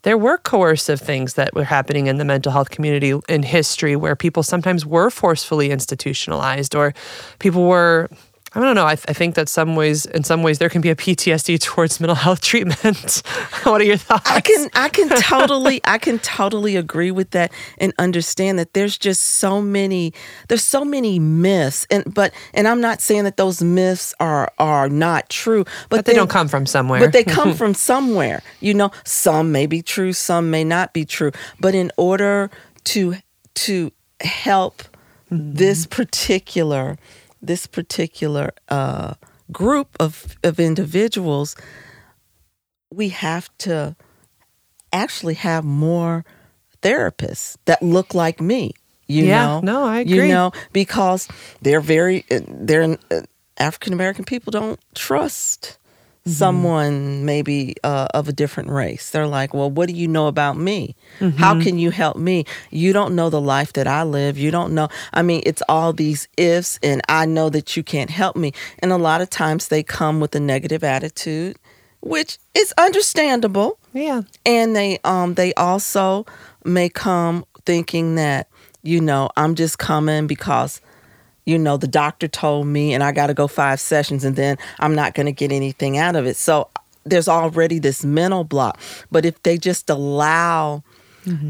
there 0.06 0.18
were 0.20 0.38
coercive 0.38 1.02
things 1.02 1.34
that 1.34 1.56
were 1.56 1.64
happening 1.64 2.06
in 2.06 2.18
the 2.18 2.26
mental 2.26 2.52
health 2.52 2.70
community 2.70 3.20
in 3.28 3.42
history 3.42 3.96
where 3.96 4.16
people 4.16 4.44
sometimes 4.44 4.86
were 4.86 5.10
forcefully 5.10 5.72
institutionalized 5.72 6.76
or 6.76 6.94
people 7.40 7.68
were 7.68 8.08
I 8.56 8.62
don't 8.62 8.76
know. 8.76 8.86
I, 8.86 8.96
th- 8.96 9.06
I 9.10 9.14
think 9.14 9.36
that 9.36 9.50
some 9.50 9.76
ways, 9.76 10.06
in 10.06 10.24
some 10.24 10.42
ways, 10.42 10.60
there 10.60 10.70
can 10.70 10.80
be 10.80 10.90
a 10.90 10.96
PTSD 10.96 11.60
towards 11.62 12.00
mental 12.00 12.16
health 12.16 12.40
treatment. 12.40 13.22
what 13.64 13.82
are 13.82 13.84
your 13.84 13.98
thoughts? 13.98 14.32
I 14.32 14.40
can 14.40 14.70
I 14.74 14.88
can 14.90 15.10
totally 15.10 15.82
I 15.84 15.98
can 15.98 16.20
totally 16.20 16.78
agree 16.78 17.12
with 17.12 17.32
that 17.32 17.52
and 17.78 17.94
understand 18.00 18.58
that 18.60 18.74
there's 18.74 18.98
just 18.98 19.22
so 19.22 19.62
many 19.62 20.14
there's 20.48 20.64
so 20.64 20.86
many 20.86 21.20
myths 21.20 21.86
and 21.92 22.14
but 22.14 22.34
and 22.54 22.68
I'm 22.68 22.80
not 22.80 23.02
saying 23.02 23.26
that 23.26 23.36
those 23.36 23.62
myths 23.62 24.14
are 24.20 24.52
are 24.58 24.88
not 24.88 25.30
true 25.30 25.66
but, 25.90 25.98
but 25.98 26.06
they 26.06 26.14
don't 26.14 26.30
come 26.30 26.48
from 26.48 26.66
somewhere. 26.66 27.00
but 27.02 27.12
they 27.12 27.24
come 27.24 27.54
from 27.56 27.74
somewhere 27.74 28.42
you 28.62 28.74
know 28.74 28.92
some 29.04 29.52
may 29.52 29.66
be 29.66 29.82
true 29.82 30.14
some 30.14 30.50
may 30.50 30.64
not 30.64 30.94
be 30.94 31.04
true 31.04 31.32
but 31.60 31.76
in 31.76 31.92
order 31.98 32.50
to 32.86 33.16
to 33.56 33.92
help 34.22 34.84
mm-hmm. 35.32 35.54
this 35.54 35.86
particular 35.86 36.98
this 37.48 37.68
particular 37.68 38.52
uh, 38.70 39.14
group 39.52 39.96
of 40.00 40.36
of 40.44 40.60
individuals 40.60 41.56
we 42.92 43.10
have 43.10 43.50
to 43.58 43.96
actually 44.92 45.34
have 45.36 45.64
more 45.66 46.24
therapists 46.82 47.58
that 47.66 47.82
look 47.82 48.14
like 48.14 48.40
me. 48.40 48.72
You 49.08 49.26
Yeah, 49.28 49.46
know, 49.46 49.60
no, 49.64 49.84
I 49.86 50.00
agree. 50.00 50.16
You 50.16 50.28
know, 50.34 50.52
because 50.74 51.28
they're 51.62 51.82
very 51.82 52.26
they're 52.30 52.98
uh, 53.12 53.22
African 53.58 53.94
American 53.94 54.26
people 54.26 54.52
don't 54.52 54.80
trust 54.96 55.78
Mm-hmm. 56.26 56.38
someone 56.38 57.24
maybe 57.24 57.76
uh, 57.84 58.08
of 58.16 58.28
a 58.28 58.34
different 58.34 58.72
race. 58.72 59.12
They're 59.12 59.28
like, 59.28 59.54
well, 59.54 59.70
what 59.70 59.88
do 59.90 59.94
you 59.94 60.08
know 60.08 60.26
about 60.26 60.58
me? 60.58 60.96
Mm-hmm. 61.20 61.38
How 61.38 61.62
can 61.62 61.78
you 61.78 61.92
help 61.92 62.18
me? 62.18 62.46
You 62.72 62.94
don't 62.94 63.14
know 63.14 63.30
the 63.30 63.40
life 63.40 63.74
that 63.74 63.86
I 63.86 64.02
live. 64.02 64.36
You 64.36 64.50
don't 64.50 64.74
know. 64.74 64.88
I 65.14 65.22
mean, 65.22 65.44
it's 65.46 65.62
all 65.70 65.94
these 65.94 66.28
ifs, 66.36 66.80
and 66.82 67.02
I 67.08 67.28
know 67.28 67.50
that 67.50 67.78
you 67.78 67.84
can't 67.84 68.10
help 68.10 68.36
me. 68.36 68.54
And 68.80 68.92
a 68.92 68.98
lot 68.98 69.22
of 69.22 69.30
times 69.30 69.68
they 69.68 69.84
come 69.84 70.20
with 70.20 70.34
a 70.34 70.40
negative 70.40 70.84
attitude, 70.84 71.60
which 72.02 72.40
is 72.56 72.74
understandable 72.78 73.78
yeah. 73.94 74.22
and 74.46 74.76
they 74.76 75.00
um 75.04 75.34
they 75.34 75.54
also 75.56 76.26
may 76.64 76.90
come 76.90 77.46
thinking 77.66 78.16
that 78.16 78.48
you 78.84 79.02
know 79.02 79.30
i'm 79.38 79.56
just 79.56 79.80
coming 79.80 80.28
because 80.28 80.82
you 81.46 81.58
know 81.58 81.78
the 81.78 81.88
doctor 81.88 82.28
told 82.28 82.68
me 82.68 82.94
and 82.94 83.04
i 83.04 83.12
got 83.12 83.28
to 83.28 83.34
go 83.34 83.48
five 83.48 83.80
sessions 83.80 84.24
and 84.24 84.36
then 84.36 84.58
i'm 84.80 84.96
not 84.96 85.14
going 85.14 85.26
to 85.28 85.32
get 85.32 85.52
anything 85.52 85.98
out 85.98 86.16
of 86.16 86.26
it. 86.26 86.36
So 86.38 86.70
there's 87.04 87.28
already 87.28 87.78
this 87.80 88.04
mental 88.04 88.44
block. 88.44 88.80
But 89.12 89.26
if 89.26 89.42
they 89.44 89.58
just 89.60 89.90
allow 89.92 90.84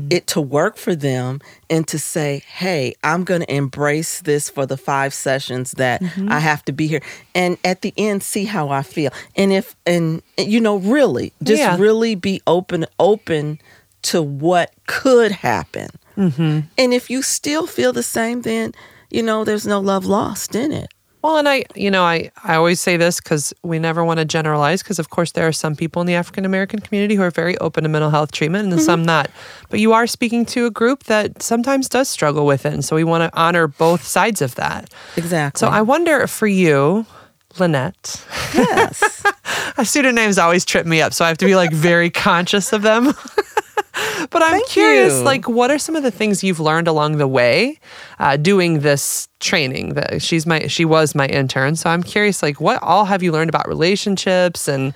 it 0.10 0.26
to 0.28 0.40
work 0.40 0.78
for 0.78 0.96
them 0.96 1.42
and 1.70 1.86
to 1.86 2.00
say 2.00 2.42
hey 2.48 2.94
i'm 3.04 3.26
going 3.26 3.42
to 3.42 3.54
embrace 3.54 4.22
this 4.22 4.50
for 4.50 4.66
the 4.66 4.78
five 4.78 5.14
sessions 5.14 5.72
that 5.74 6.02
i 6.30 6.40
have 6.40 6.64
to 6.64 6.72
be 6.72 6.88
here 6.88 7.02
and 7.34 7.58
at 7.66 7.82
the 7.82 7.94
end 7.98 8.24
see 8.24 8.46
how 8.46 8.70
i 8.70 8.82
feel. 8.82 9.12
And 9.36 9.52
if 9.52 9.76
and 9.86 10.22
you 10.38 10.62
know 10.62 10.78
really 10.78 11.34
just 11.44 11.60
Yeah. 11.60 11.76
really 11.78 12.16
be 12.16 12.42
open 12.48 12.86
open 13.00 13.60
to 14.04 14.22
what 14.22 14.72
could 14.88 15.32
happen. 15.34 15.90
Mm-hmm. 16.16 16.60
and 16.78 16.94
if 16.94 17.10
you 17.10 17.22
still 17.22 17.68
feel 17.68 17.92
the 17.92 18.02
same 18.04 18.44
then 18.44 18.72
you 19.16 19.24
know 19.24 19.44
there's 19.44 19.66
no 19.66 19.80
love 19.80 20.06
lost 20.06 20.56
in 20.56 20.72
it 20.72 20.90
Well, 21.26 21.38
and 21.38 21.50
I, 21.50 21.64
you 21.74 21.90
know, 21.90 22.04
I, 22.04 22.30
I 22.44 22.54
always 22.54 22.80
say 22.80 22.98
this 22.98 23.20
because 23.20 23.52
we 23.64 23.80
never 23.80 24.06
want 24.06 24.20
to 24.20 24.26
generalize 24.26 24.84
because, 24.84 25.00
of 25.00 25.10
course, 25.10 25.32
there 25.32 25.48
are 25.48 25.52
some 25.52 25.76
people 25.76 26.00
in 26.00 26.06
the 26.06 26.14
African 26.14 26.46
American 26.46 26.82
community 26.82 27.16
who 27.16 27.24
are 27.24 27.32
very 27.32 27.58
open 27.58 27.82
to 27.82 27.90
mental 27.90 28.12
health 28.12 28.32
treatment 28.32 28.72
and 28.72 28.80
some 28.80 29.00
mm-hmm. 29.00 29.08
not. 29.08 29.32
But 29.72 29.80
you 29.80 29.92
are 29.94 30.06
speaking 30.06 30.46
to 30.54 30.68
a 30.68 30.70
group 30.70 31.06
that 31.06 31.42
sometimes 31.42 31.90
does 31.90 32.10
struggle 32.10 32.46
with 32.46 32.64
it. 32.68 32.74
And 32.74 32.86
so 32.86 32.96
we 32.96 33.04
want 33.04 33.24
to 33.24 33.36
honor 33.36 33.66
both 33.66 34.04
sides 34.04 34.40
of 34.44 34.54
that. 34.54 34.94
exactly 35.18 35.58
So 35.58 35.68
I 35.68 35.82
wonder 35.82 36.28
for 36.28 36.46
you, 36.46 37.08
Lynette, 37.60 38.26
yes 38.54 39.24
pseudonyms 39.84 40.38
always 40.38 40.66
trip 40.66 40.86
me 40.86 41.02
up. 41.02 41.14
So 41.14 41.26
I 41.26 41.28
have 41.28 41.38
to 41.40 41.46
be 41.46 41.56
like 41.56 41.72
very 41.72 42.10
conscious 42.10 42.74
of 42.74 42.82
them. 42.82 43.06
but 44.30 44.42
I'm 44.42 44.52
Thank 44.52 44.68
curious, 44.68 45.18
you. 45.18 45.24
like, 45.24 45.48
what 45.48 45.72
are 45.72 45.80
some 45.80 45.96
of 45.96 46.04
the 46.04 46.12
things 46.12 46.44
you've 46.44 46.60
learned 46.60 46.88
along 46.88 47.18
the 47.18 47.28
way 47.28 47.80
uh, 48.20 48.38
doing 48.38 48.80
this 48.80 49.28
training? 49.40 49.96
That 49.96 50.22
she's 50.22 50.46
my, 50.46 50.68
she 50.68 50.86
was 50.86 51.16
my 51.16 51.28
intern, 51.28 51.76
so 51.76 51.90
I'm 51.90 52.04
curious, 52.04 52.42
like, 52.42 52.62
what 52.62 52.82
all 52.82 53.06
have 53.06 53.24
you 53.24 53.32
learned 53.32 53.50
about 53.50 53.68
relationships 53.68 54.68
and, 54.68 54.94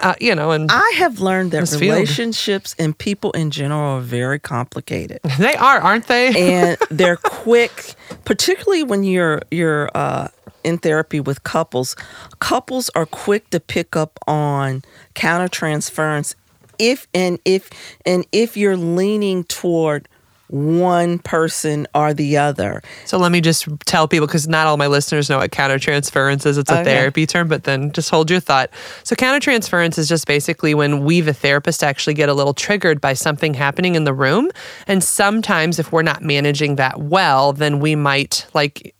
uh, 0.00 0.14
you 0.20 0.34
know, 0.34 0.50
and 0.50 0.70
I 0.70 0.94
have 0.98 1.20
learned 1.20 1.52
that 1.52 1.70
relationships 1.80 2.74
and 2.78 2.96
people 2.96 3.30
in 3.32 3.50
general 3.50 3.98
are 3.98 4.00
very 4.00 4.38
complicated. 4.38 5.20
they 5.38 5.54
are, 5.54 5.78
aren't 5.78 6.06
they? 6.06 6.28
and 6.54 6.76
they're 6.90 7.16
quick, 7.16 7.94
particularly 8.24 8.82
when 8.82 9.04
you're 9.04 9.42
you're 9.50 9.90
uh, 9.94 10.28
in 10.64 10.78
therapy 10.78 11.20
with 11.20 11.42
couples. 11.44 11.96
Couples 12.40 12.90
are 12.94 13.06
quick 13.06 13.50
to 13.50 13.60
pick 13.60 13.96
up 13.96 14.18
on 14.26 14.82
countertransference 15.14 16.34
if 16.78 17.06
and 17.14 17.38
if 17.44 17.70
and 18.04 18.26
if 18.32 18.56
you're 18.56 18.76
leaning 18.76 19.44
toward 19.44 20.08
one 20.48 21.18
person 21.18 21.86
or 21.94 22.14
the 22.14 22.36
other. 22.36 22.82
So 23.04 23.18
let 23.18 23.32
me 23.32 23.40
just 23.40 23.66
tell 23.86 24.06
people 24.08 24.26
because 24.26 24.46
not 24.46 24.66
all 24.66 24.76
my 24.76 24.86
listeners 24.86 25.28
know 25.28 25.38
what 25.38 25.50
countertransference 25.50 26.46
is. 26.46 26.56
It's 26.58 26.70
a 26.70 26.74
Okay. 26.80 26.84
therapy 26.84 27.26
term, 27.26 27.48
but 27.48 27.64
then 27.64 27.90
just 27.92 28.10
hold 28.10 28.30
your 28.30 28.40
thought. 28.40 28.70
So 29.02 29.16
countertransference 29.16 29.98
is 29.98 30.08
just 30.08 30.26
basically 30.26 30.74
when 30.74 31.04
we, 31.04 31.20
the 31.20 31.32
therapist, 31.34 31.82
actually 31.82 32.14
get 32.14 32.28
a 32.28 32.34
little 32.34 32.54
triggered 32.54 33.00
by 33.00 33.14
something 33.14 33.54
happening 33.54 33.94
in 33.94 34.04
the 34.04 34.14
room. 34.14 34.50
And 34.86 35.02
sometimes 35.02 35.78
if 35.78 35.90
we're 35.92 36.02
not 36.02 36.22
managing 36.22 36.76
that 36.76 37.00
well, 37.00 37.52
then 37.52 37.80
we 37.80 37.94
might, 37.96 38.46
like 38.54 38.94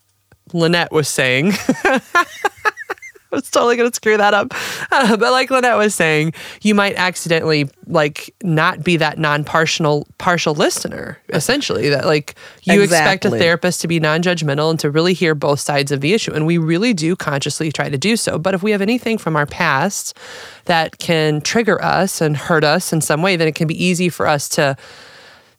Lynette 0.53 0.93
was 0.93 1.09
saying, 1.09 1.53
was 3.37 3.51
totally 3.51 3.77
going 3.77 3.91
to 3.91 3.95
screw 3.95 4.17
that 4.17 4.35
up. 4.35 4.53
Uh, 4.91 5.17
but 5.17 5.31
like 5.31 5.51
Lynette 5.51 5.77
was 5.77 5.95
saying, 5.95 6.33
you 6.63 6.75
might 6.75 6.95
accidentally 6.97 7.71
like 7.87 8.35
not 8.43 8.83
be 8.83 8.97
that 8.97 9.19
non-partial 9.19 10.07
partial 10.19 10.55
listener, 10.55 11.19
essentially. 11.29 11.89
That 11.89 12.07
like 12.07 12.35
you 12.63 12.83
expect 12.83 13.25
a 13.25 13.31
therapist 13.31 13.81
to 13.83 13.89
be 13.89 14.01
non-judgmental 14.01 14.71
and 14.71 14.81
to 14.81 14.91
really 14.91 15.15
hear 15.15 15.35
both 15.35 15.61
sides 15.61 15.93
of 15.93 16.01
the 16.01 16.13
issue. 16.13 16.33
And 16.33 16.47
we 16.47 16.59
really 16.59 16.93
do 16.93 17.15
consciously 17.15 17.71
try 17.71 17.89
to 17.89 17.99
do 17.99 18.17
so. 18.17 18.39
But 18.39 18.55
if 18.55 18.63
we 18.63 18.73
have 18.73 18.83
anything 18.83 19.19
from 19.19 19.37
our 19.37 19.47
past 19.47 20.17
that 20.65 20.99
can 20.99 21.41
trigger 21.41 21.83
us 21.83 22.21
and 22.21 22.37
hurt 22.37 22.65
us 22.65 22.93
in 22.93 23.01
some 23.01 23.23
way, 23.23 23.37
then 23.37 23.47
it 23.47 23.55
can 23.55 23.69
be 23.69 23.85
easy 23.85 24.09
for 24.09 24.27
us 24.27 24.49
to 24.51 24.77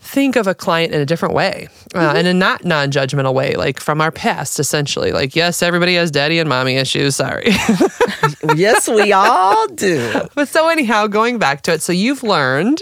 think 0.07 0.35
of 0.35 0.47
a 0.47 0.55
client 0.55 0.93
in 0.93 1.01
a 1.01 1.05
different 1.05 1.33
way, 1.33 1.67
uh, 1.93 2.13
in 2.17 2.25
a 2.25 2.33
not 2.33 2.63
non-judgmental 2.63 3.33
way, 3.33 3.55
like 3.55 3.79
from 3.79 4.01
our 4.01 4.11
past, 4.11 4.59
essentially. 4.59 5.11
Like, 5.11 5.35
yes, 5.35 5.61
everybody 5.61 5.95
has 5.95 6.09
daddy 6.09 6.39
and 6.39 6.47
mommy 6.47 6.75
issues. 6.75 7.15
Sorry. 7.15 7.47
yes, 8.55 8.87
we 8.87 9.11
all 9.11 9.67
do. 9.67 10.21
but 10.35 10.47
so 10.47 10.69
anyhow, 10.69 11.07
going 11.07 11.37
back 11.37 11.61
to 11.63 11.73
it, 11.73 11.81
so 11.81 11.91
you've 11.91 12.23
learned 12.23 12.81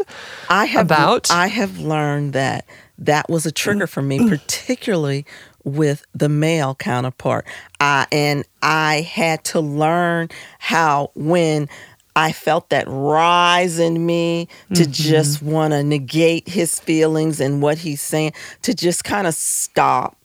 I 0.50 0.66
have 0.66 0.86
About? 0.86 1.32
I 1.32 1.48
have 1.48 1.80
learned 1.80 2.34
that 2.34 2.66
that 3.00 3.30
was 3.30 3.46
a 3.46 3.52
trigger 3.52 3.88
for 3.88 4.02
me, 4.02 4.20
particularly 4.30 5.26
with 5.64 6.06
the 6.14 6.30
male 6.30 6.76
counterpart. 6.76 7.46
I 7.80 8.06
and 8.12 8.46
I 8.62 9.02
had 9.02 9.44
to 9.46 9.60
learn 9.60 10.30
how 10.60 11.12
when 11.16 11.68
I 12.16 12.32
felt 12.32 12.70
that 12.70 12.86
rise 12.88 13.78
in 13.78 14.06
me 14.06 14.48
to 14.74 14.84
mm-hmm. 14.84 14.92
just 14.92 15.42
want 15.42 15.74
to 15.74 15.84
negate 15.84 16.48
his 16.48 16.80
feelings 16.80 17.42
and 17.42 17.62
what 17.62 17.80
he's 17.80 18.02
saying, 18.02 18.34
to 18.62 18.74
just 18.74 19.04
kind 19.04 19.28
of 19.28 19.34
stop 19.34 20.18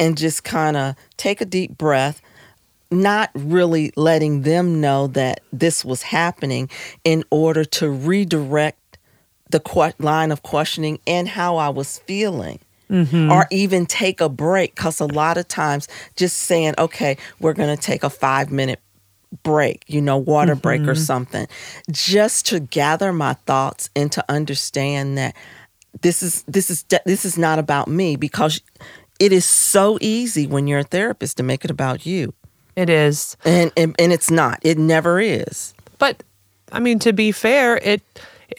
and 0.00 0.18
just 0.18 0.42
kind 0.42 0.76
of 0.76 0.96
take 1.16 1.40
a 1.40 1.44
deep 1.44 1.78
breath, 1.78 2.20
not 2.90 3.30
really 3.34 3.92
letting 3.96 4.42
them 4.42 4.80
know 4.80 5.06
that 5.06 5.40
this 5.52 5.84
was 5.84 6.02
happening 6.02 6.68
in 7.04 7.22
order 7.30 7.64
to 7.64 7.88
redirect 7.88 8.98
the 9.50 9.60
que- 9.60 9.94
line 9.98 10.32
of 10.32 10.42
questioning 10.42 10.98
and 11.06 11.28
how 11.28 11.56
I 11.56 11.68
was 11.68 11.98
feeling. 12.00 12.58
Mm-hmm. 12.90 13.32
Or 13.32 13.46
even 13.50 13.86
take 13.86 14.20
a 14.20 14.28
break, 14.28 14.74
because 14.74 15.00
a 15.00 15.06
lot 15.06 15.38
of 15.38 15.48
times 15.48 15.88
just 16.14 16.36
saying, 16.36 16.74
okay, 16.76 17.16
we're 17.40 17.54
going 17.54 17.74
to 17.74 17.82
take 17.82 18.02
a 18.02 18.10
five 18.10 18.50
minute 18.50 18.80
break, 19.42 19.84
you 19.86 20.00
know, 20.00 20.16
water 20.16 20.54
break 20.54 20.82
or 20.82 20.92
mm-hmm. 20.92 20.94
something, 20.94 21.46
just 21.90 22.46
to 22.46 22.60
gather 22.60 23.12
my 23.12 23.34
thoughts 23.46 23.90
and 23.96 24.10
to 24.12 24.24
understand 24.28 25.18
that 25.18 25.34
this 26.00 26.22
is 26.22 26.42
this 26.44 26.70
is 26.70 26.84
this 27.04 27.24
is 27.24 27.36
not 27.36 27.58
about 27.58 27.88
me 27.88 28.16
because 28.16 28.60
it 29.18 29.32
is 29.32 29.44
so 29.44 29.98
easy 30.00 30.46
when 30.46 30.66
you're 30.66 30.80
a 30.80 30.84
therapist 30.84 31.36
to 31.36 31.42
make 31.42 31.64
it 31.64 31.70
about 31.70 32.06
you. 32.06 32.32
It 32.74 32.88
is. 32.88 33.36
And 33.44 33.70
and, 33.76 33.94
and 33.98 34.12
it's 34.12 34.30
not. 34.30 34.58
It 34.62 34.78
never 34.78 35.20
is. 35.20 35.74
But 35.98 36.22
I 36.72 36.80
mean, 36.80 36.98
to 37.00 37.12
be 37.12 37.32
fair, 37.32 37.76
it 37.76 38.02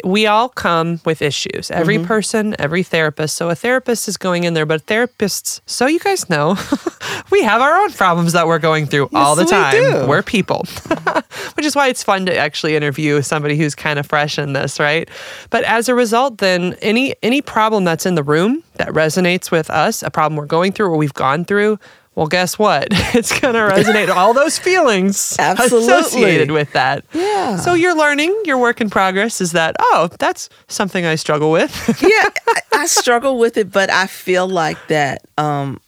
we 0.04 0.28
all 0.28 0.50
come 0.50 1.00
with 1.06 1.22
issues. 1.22 1.70
Every 1.72 1.98
Mm-hmm. 1.98 2.06
person, 2.08 2.56
every 2.60 2.84
therapist. 2.84 3.36
So 3.38 3.50
a 3.50 3.56
therapist 3.56 4.08
is 4.08 4.18
going 4.18 4.44
in 4.46 4.54
there, 4.54 4.66
but 4.66 4.86
therapists, 4.88 5.62
so 5.66 5.86
you 5.86 6.00
guys 6.00 6.30
know, 6.30 6.58
we 7.32 7.44
have 7.44 7.62
our 7.62 7.76
own 7.84 7.92
problems 7.94 8.34
that 8.34 8.48
we're 8.48 8.60
going 8.60 8.86
through 8.88 9.10
all 9.14 9.36
the 9.36 9.44
we 9.44 9.50
time. 9.52 9.72
do. 9.74 10.08
We're 10.08 10.24
people, 10.24 10.66
which 11.56 11.66
is 11.66 11.76
why 11.76 11.88
it's 11.88 12.04
fun 12.04 12.26
to 12.26 12.36
actually 12.38 12.76
interview 12.76 13.22
somebody 13.22 13.58
who's 13.58 13.76
kind 13.76 14.00
of 14.00 14.06
fresh 14.06 14.38
in 14.40 14.54
this, 14.54 14.80
right? 14.80 15.10
But 15.50 15.64
as 15.66 15.90
a 15.90 15.96
result, 15.96 16.40
then 16.40 16.76
any 16.82 17.16
any 17.22 17.42
problem 17.42 17.84
that's 17.84 18.06
in 18.06 18.16
the 18.16 18.24
room 18.24 18.64
that 18.76 18.90
resonates 18.90 19.52
with 19.52 19.70
us, 19.70 20.04
a 20.04 20.10
problem 20.10 20.38
we're 20.38 20.46
going 20.46 20.72
through 20.72 20.88
or 20.88 20.98
we've 20.98 21.14
gone 21.14 21.46
through. 21.46 21.80
Well, 22.16 22.28
guess 22.28 22.60
what? 22.60 22.88
It's 23.16 23.40
going 23.40 23.54
to 23.54 23.60
resonate 23.60 24.10
all 24.10 24.34
those 24.34 24.58
feelings 24.58 25.36
Absolutely. 25.38 25.94
associated 25.94 26.52
with 26.52 26.74
that. 26.74 27.06
Yeah. 27.14 27.58
So 27.58 27.74
you're 27.74 27.96
learning, 27.96 28.36
your 28.46 28.58
work 28.58 28.82
in 28.82 28.90
progress 28.90 29.40
is 29.40 29.52
that, 29.52 29.76
oh, 29.80 30.10
that's 30.20 30.50
something 30.68 31.06
I 31.06 31.16
struggle 31.16 31.52
with. 31.52 31.72
yeah, 32.02 32.30
I, 32.48 32.82
I 32.82 32.86
struggle 32.88 33.38
with 33.38 33.58
it, 33.58 33.72
but 33.72 33.90
I 33.92 34.08
feel 34.08 34.48
like 34.48 34.78
that 34.88 35.26
um, 35.38 35.80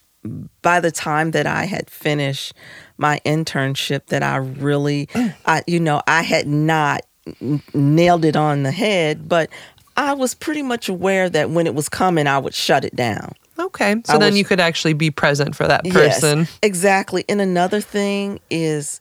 by 0.62 0.80
the 0.80 0.92
time 0.92 1.32
that 1.32 1.48
I 1.48 1.66
had 1.66 1.90
finished 1.90 2.54
my 2.98 3.20
internship, 3.26 4.08
that 4.08 4.22
I 4.24 4.38
really, 4.38 5.10
I, 5.46 5.64
you 5.68 5.80
know, 5.80 6.02
I 6.08 6.22
had 6.22 6.48
not 6.48 7.02
nailed 7.74 8.24
it 8.24 8.36
on 8.36 8.64
the 8.64 8.72
head, 8.72 9.28
but 9.28 9.50
I 9.98 10.14
was 10.14 10.36
pretty 10.36 10.62
much 10.62 10.90
aware 10.90 11.30
that 11.30 11.50
when 11.50 11.66
it 11.66 11.74
was 11.74 11.90
coming, 11.90 12.28
I 12.28 12.38
would 12.38 12.54
shut 12.54 12.86
it 12.86 12.96
down. 12.96 13.34
Okay. 13.60 13.96
So 14.06 14.14
I 14.16 14.18
then 14.18 14.32
was- 14.34 14.38
you 14.38 14.46
could 14.46 14.60
actually 14.60 14.94
be 14.94 15.12
present 15.12 15.56
for 15.56 15.68
that 15.68 15.84
person. 15.90 16.40
Yes, 16.40 16.60
exactly. 16.62 17.26
And 17.30 17.42
another 17.42 17.82
thing 17.82 18.40
is 18.50 19.00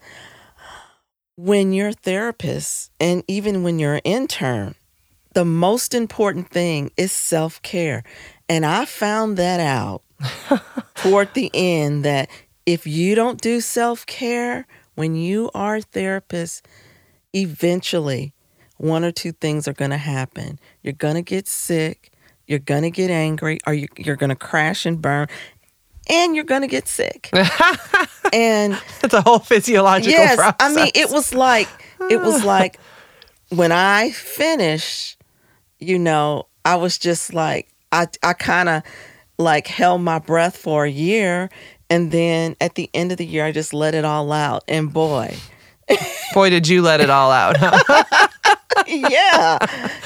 when 1.37 1.73
you're 1.73 1.89
a 1.89 1.93
therapist 1.93 2.91
and 3.01 3.25
even 3.29 3.63
when 3.63 3.79
you're 3.79 3.95
an 3.95 4.01
intern, 4.05 4.75
the 5.35 5.45
most 5.45 5.95
important 5.95 6.51
thing 6.51 6.91
is 6.97 7.11
self 7.13 7.61
care. 7.63 8.05
And 8.49 8.65
I 8.65 8.85
found 8.85 9.37
that 9.37 9.59
out 9.61 10.03
toward 10.95 11.35
the 11.35 11.51
end 11.53 12.05
that 12.05 12.29
if 12.67 12.87
you 12.87 13.15
don't 13.15 13.41
do 13.41 13.61
self 13.61 14.07
care 14.07 14.67
when 14.95 15.17
you 15.17 15.51
are 15.55 15.77
a 15.77 15.83
therapist, 15.83 16.67
eventually 17.35 18.33
one 18.77 19.05
or 19.05 19.11
two 19.11 19.33
things 19.33 19.67
are 19.67 19.73
going 19.73 19.91
to 19.91 19.97
happen. 19.97 20.59
You're 20.83 20.93
going 20.93 21.15
to 21.17 21.23
get 21.23 21.49
sick, 21.49 22.13
you're 22.47 22.59
going 22.59 22.83
to 22.83 22.91
get 22.91 23.11
angry, 23.11 23.59
or 23.67 23.75
you- 23.75 23.89
you're 23.97 24.17
going 24.17 24.31
to 24.31 24.37
crash 24.37 24.87
and 24.87 25.01
burn, 25.01 25.29
and 26.09 26.35
you're 26.35 26.45
going 26.45 26.61
to 26.63 26.67
get 26.69 26.87
sick. 26.89 27.31
and 28.33 28.79
It's 29.03 29.15
a 29.15 29.23
whole 29.23 29.39
physiological 29.39 30.11
yes, 30.13 30.37
process. 30.37 30.57
I 30.61 30.75
mean, 30.75 30.91
it 30.95 31.11
was 31.11 31.35
like 31.35 31.69
it 32.11 32.21
was 32.21 32.45
like 32.55 32.79
when 33.51 33.73
I 33.73 34.11
finished, 34.11 35.17
you 35.79 35.99
know, 35.99 36.47
I 36.65 36.77
was 36.77 36.99
just 36.99 37.33
like 37.35 37.69
I 37.93 38.07
I 38.23 38.33
kind 38.35 38.69
of 38.69 38.83
like 39.39 39.67
held 39.67 40.01
my 40.03 40.19
breath 40.19 40.57
for 40.57 40.85
a 40.85 40.91
year, 40.91 41.49
and 41.91 42.11
then 42.13 42.57
at 42.61 42.75
the 42.75 42.89
end 42.95 43.11
of 43.13 43.19
the 43.19 43.27
year, 43.27 43.45
I 43.45 43.53
just 43.53 43.73
let 43.75 43.95
it 43.95 44.05
all 44.05 44.31
out, 44.33 44.65
and 44.69 44.93
boy. 44.93 45.37
Boy, 46.33 46.49
did 46.51 46.67
you 46.67 46.81
let 46.83 47.01
it 47.01 47.11
all 47.11 47.31
out. 47.31 47.57
huh? 47.59 48.29
yeah. 48.87 49.59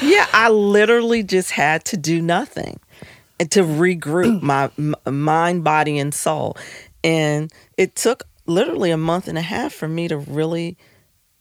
Yeah. 0.03 0.27
I 0.33 0.49
literally 0.51 1.23
just 1.23 1.51
had 1.51 1.85
to 1.87 1.97
do 1.97 2.21
nothing 2.21 2.81
and 3.41 3.51
to 3.53 3.63
regroup 3.63 4.41
mm. 4.41 4.43
my 4.43 4.71
m- 4.79 4.95
mind, 5.07 5.65
body, 5.65 5.99
and 5.99 6.13
soul. 6.13 6.57
And 7.05 7.53
it 7.77 7.95
took 7.95 8.25
literally 8.47 8.91
a 8.91 8.97
month 8.97 9.29
and 9.29 9.39
a 9.39 9.43
half 9.43 9.73
for 9.73 9.89
me 9.89 10.09
to 10.09 10.17
really 10.17 10.77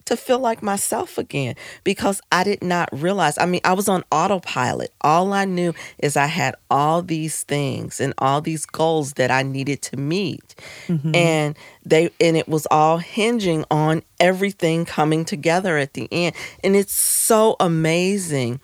to 0.08 0.18
feel 0.18 0.40
like 0.40 0.64
myself 0.64 1.18
again 1.18 1.56
because 1.84 2.22
I 2.32 2.44
did 2.44 2.64
not 2.64 2.90
realize. 2.92 3.38
I 3.38 3.46
mean, 3.46 3.62
I 3.64 3.74
was 3.74 3.88
on 3.88 4.04
autopilot. 4.12 4.92
All 5.02 5.34
I 5.34 5.46
knew 5.46 5.74
is 6.00 6.18
I 6.18 6.28
had 6.28 6.56
all 6.70 7.02
these 7.02 7.44
things 7.44 8.00
and 8.00 8.14
all 8.18 8.42
these 8.42 8.66
goals 8.66 9.14
that 9.14 9.32
I 9.32 9.44
needed 9.44 9.82
to 9.84 9.98
meet. 9.98 10.56
Mm-hmm. 10.88 11.16
And 11.16 11.58
they 11.86 12.10
and 12.20 12.36
it 12.36 12.48
was 12.48 12.66
all 12.72 12.98
hinging 12.98 13.66
on 13.70 14.02
everything 14.20 14.86
coming 14.86 15.26
together 15.26 15.78
at 15.78 15.94
the 15.94 16.08
end. 16.12 16.36
And 16.64 16.76
it's 16.76 16.94
so 16.94 17.56
amazing 17.60 18.60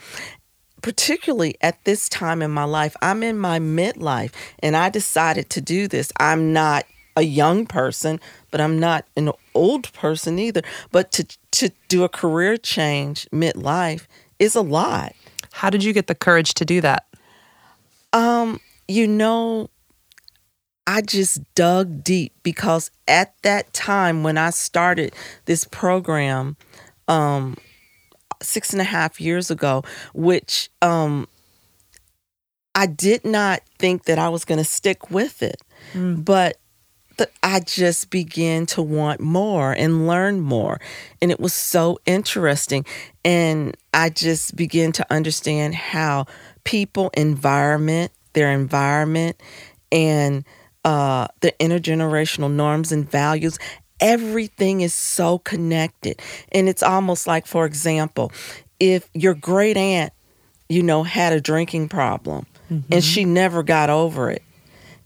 particularly 0.81 1.55
at 1.61 1.81
this 1.85 2.09
time 2.09 2.41
in 2.41 2.51
my 2.51 2.65
life, 2.65 2.93
I'm 3.01 3.23
in 3.23 3.39
my 3.39 3.57
midlife 3.57 4.33
and 4.59 4.75
I 4.75 4.89
decided 4.89 5.49
to 5.51 5.61
do 5.61 5.87
this. 5.87 6.11
I'm 6.19 6.51
not 6.51 6.85
a 7.15 7.21
young 7.21 7.65
person, 7.65 8.19
but 8.51 8.59
I'm 8.59 8.79
not 8.79 9.05
an 9.15 9.31
old 9.53 9.91
person 9.93 10.39
either. 10.39 10.61
But 10.91 11.11
to 11.13 11.25
to 11.51 11.71
do 11.87 12.03
a 12.03 12.09
career 12.09 12.57
change 12.57 13.27
midlife 13.31 14.07
is 14.39 14.55
a 14.55 14.61
lot. 14.61 15.13
How 15.51 15.69
did 15.69 15.83
you 15.83 15.93
get 15.93 16.07
the 16.07 16.15
courage 16.15 16.53
to 16.55 16.65
do 16.65 16.81
that? 16.81 17.05
Um, 18.11 18.59
you 18.87 19.07
know, 19.07 19.69
I 20.85 21.01
just 21.01 21.41
dug 21.55 22.03
deep 22.03 22.33
because 22.43 22.91
at 23.07 23.33
that 23.43 23.71
time 23.73 24.23
when 24.23 24.37
I 24.37 24.49
started 24.49 25.13
this 25.45 25.63
program, 25.63 26.57
um, 27.07 27.55
six 28.41 28.73
and 28.73 28.81
a 28.81 28.85
half 28.85 29.21
years 29.21 29.49
ago, 29.49 29.83
which 30.13 30.69
um, 30.81 31.27
I 32.75 32.85
did 32.87 33.23
not 33.23 33.61
think 33.79 34.05
that 34.05 34.19
I 34.19 34.29
was 34.29 34.45
going 34.45 34.57
to 34.57 34.65
stick 34.65 35.09
with 35.09 35.41
it, 35.41 35.61
but 36.23 36.57
the, 36.57 36.62
I 37.41 37.59
just 37.59 38.09
began 38.09 38.65
to 38.67 38.81
want 38.81 39.19
more 39.19 39.71
and 39.71 40.07
learn 40.07 40.39
more. 40.41 40.79
And 41.21 41.31
it 41.31 41.39
was 41.39 41.53
so 41.53 41.99
interesting. 42.05 42.85
And 43.23 43.77
I 43.93 44.09
just 44.09 44.55
began 44.55 44.91
to 44.93 45.05
understand 45.13 45.75
how 45.75 46.25
people, 46.63 47.11
environment, 47.15 48.11
their 48.33 48.51
environment, 48.51 49.39
and 49.91 50.43
uh, 50.83 51.27
the 51.41 51.53
intergenerational 51.59 52.51
norms 52.51 52.91
and 52.91 53.09
values, 53.09 53.59
everything 53.99 54.81
is 54.81 54.93
so 54.93 55.37
connected. 55.37 56.19
And 56.51 56.67
it's 56.67 56.83
almost 56.83 57.27
like, 57.27 57.45
for 57.45 57.65
example, 57.65 58.31
if 58.79 59.07
your 59.13 59.35
great 59.35 59.77
aunt, 59.77 60.13
you 60.67 60.81
know, 60.81 61.03
had 61.03 61.31
a 61.33 61.39
drinking 61.39 61.89
problem 61.89 62.47
and 62.89 63.03
she 63.03 63.23
never 63.23 63.61
got 63.61 63.91
over 63.91 64.31
it, 64.31 64.41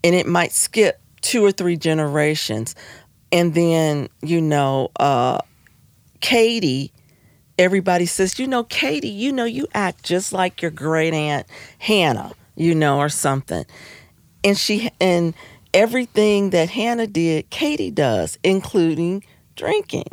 and 0.04 0.16
it 0.16 0.26
might 0.26 0.54
skip 0.54 1.02
two 1.28 1.44
or 1.44 1.52
three 1.52 1.76
generations. 1.76 2.74
And 3.34 3.54
then, 3.54 4.08
you 4.22 4.40
know, 4.40 4.92
uh, 4.98 5.40
Katie, 6.22 6.94
everybody 7.60 8.06
says, 8.06 8.40
you 8.40 8.48
know, 8.48 8.64
Katie, 8.64 9.10
you 9.10 9.34
know, 9.34 9.44
you 9.44 9.68
act 9.74 10.04
just 10.04 10.32
like 10.32 10.62
your 10.62 10.72
great 10.72 11.14
aunt 11.14 11.46
Hannah, 11.80 12.32
you 12.56 12.74
know, 12.74 13.00
or 13.00 13.10
something. 13.10 13.66
And 14.46 14.58
she, 14.58 14.90
and 15.02 15.34
everything 15.74 16.52
that 16.52 16.70
Hannah 16.70 17.08
did, 17.08 17.50
Katie 17.50 17.92
does, 17.92 18.40
including 18.44 19.24
drinking. 19.58 20.08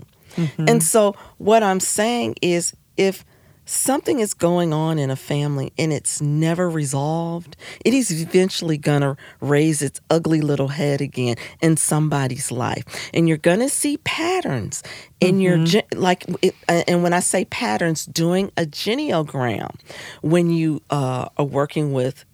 And 0.69 0.83
so, 0.83 1.15
what 1.39 1.63
I'm 1.63 1.79
saying 1.79 2.35
is, 2.43 2.75
if 2.97 3.25
something 3.65 4.21
is 4.21 4.35
going 4.35 4.73
on 4.73 4.99
in 4.99 5.11
a 5.11 5.17
family 5.17 5.73
and 5.79 5.93
it's 5.93 6.21
never 6.21 6.69
resolved, 6.69 7.57
it 7.85 7.95
is 7.95 8.11
eventually 8.23 8.79
going 8.79 9.01
to 9.01 9.17
raise 9.41 9.83
its 9.83 10.01
ugly 10.11 10.41
little 10.41 10.69
head 10.69 11.01
again 11.01 11.37
in 11.61 11.77
somebody's 11.77 12.51
life. 12.51 12.85
And 13.13 13.29
you're 13.29 13.39
going 13.39 13.61
to 13.61 13.69
see 13.69 13.99
patterns 13.99 14.83
in 15.21 15.41
your, 15.41 15.65
like, 15.95 16.25
it, 16.43 16.55
uh, 16.69 16.83
and 16.87 17.03
when 17.03 17.13
I 17.13 17.21
say 17.21 17.45
patterns, 17.47 18.05
doing 18.07 18.53
a 18.57 18.65
genogram, 18.65 19.75
when 20.23 20.51
you 20.51 20.83
uh, 20.91 21.29
are 21.37 21.45
working 21.45 21.93
with 21.93 22.25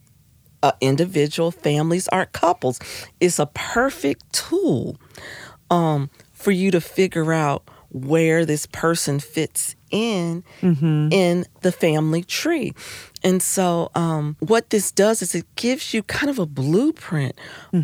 uh, 0.62 0.72
individual 0.80 1.50
families 1.50 2.08
or 2.12 2.26
couples 2.26 2.78
is 3.20 3.38
a 3.38 3.46
perfect 3.46 4.32
tool 4.32 4.96
um, 5.70 6.10
for 6.32 6.50
you 6.50 6.70
to 6.70 6.80
figure 6.80 7.32
out 7.32 7.69
where 7.90 8.44
this 8.44 8.66
person 8.66 9.18
fits 9.20 9.74
in 9.90 10.44
in 10.62 11.44
the 11.62 11.72
family 11.72 12.22
tree. 12.22 12.72
And 13.22 13.42
so, 13.42 13.90
um, 13.94 14.36
what 14.38 14.70
this 14.70 14.92
does 14.92 15.20
is 15.22 15.34
it 15.34 15.44
gives 15.56 15.92
you 15.92 16.02
kind 16.04 16.30
of 16.30 16.38
a 16.38 16.46
blueprint 16.46 17.34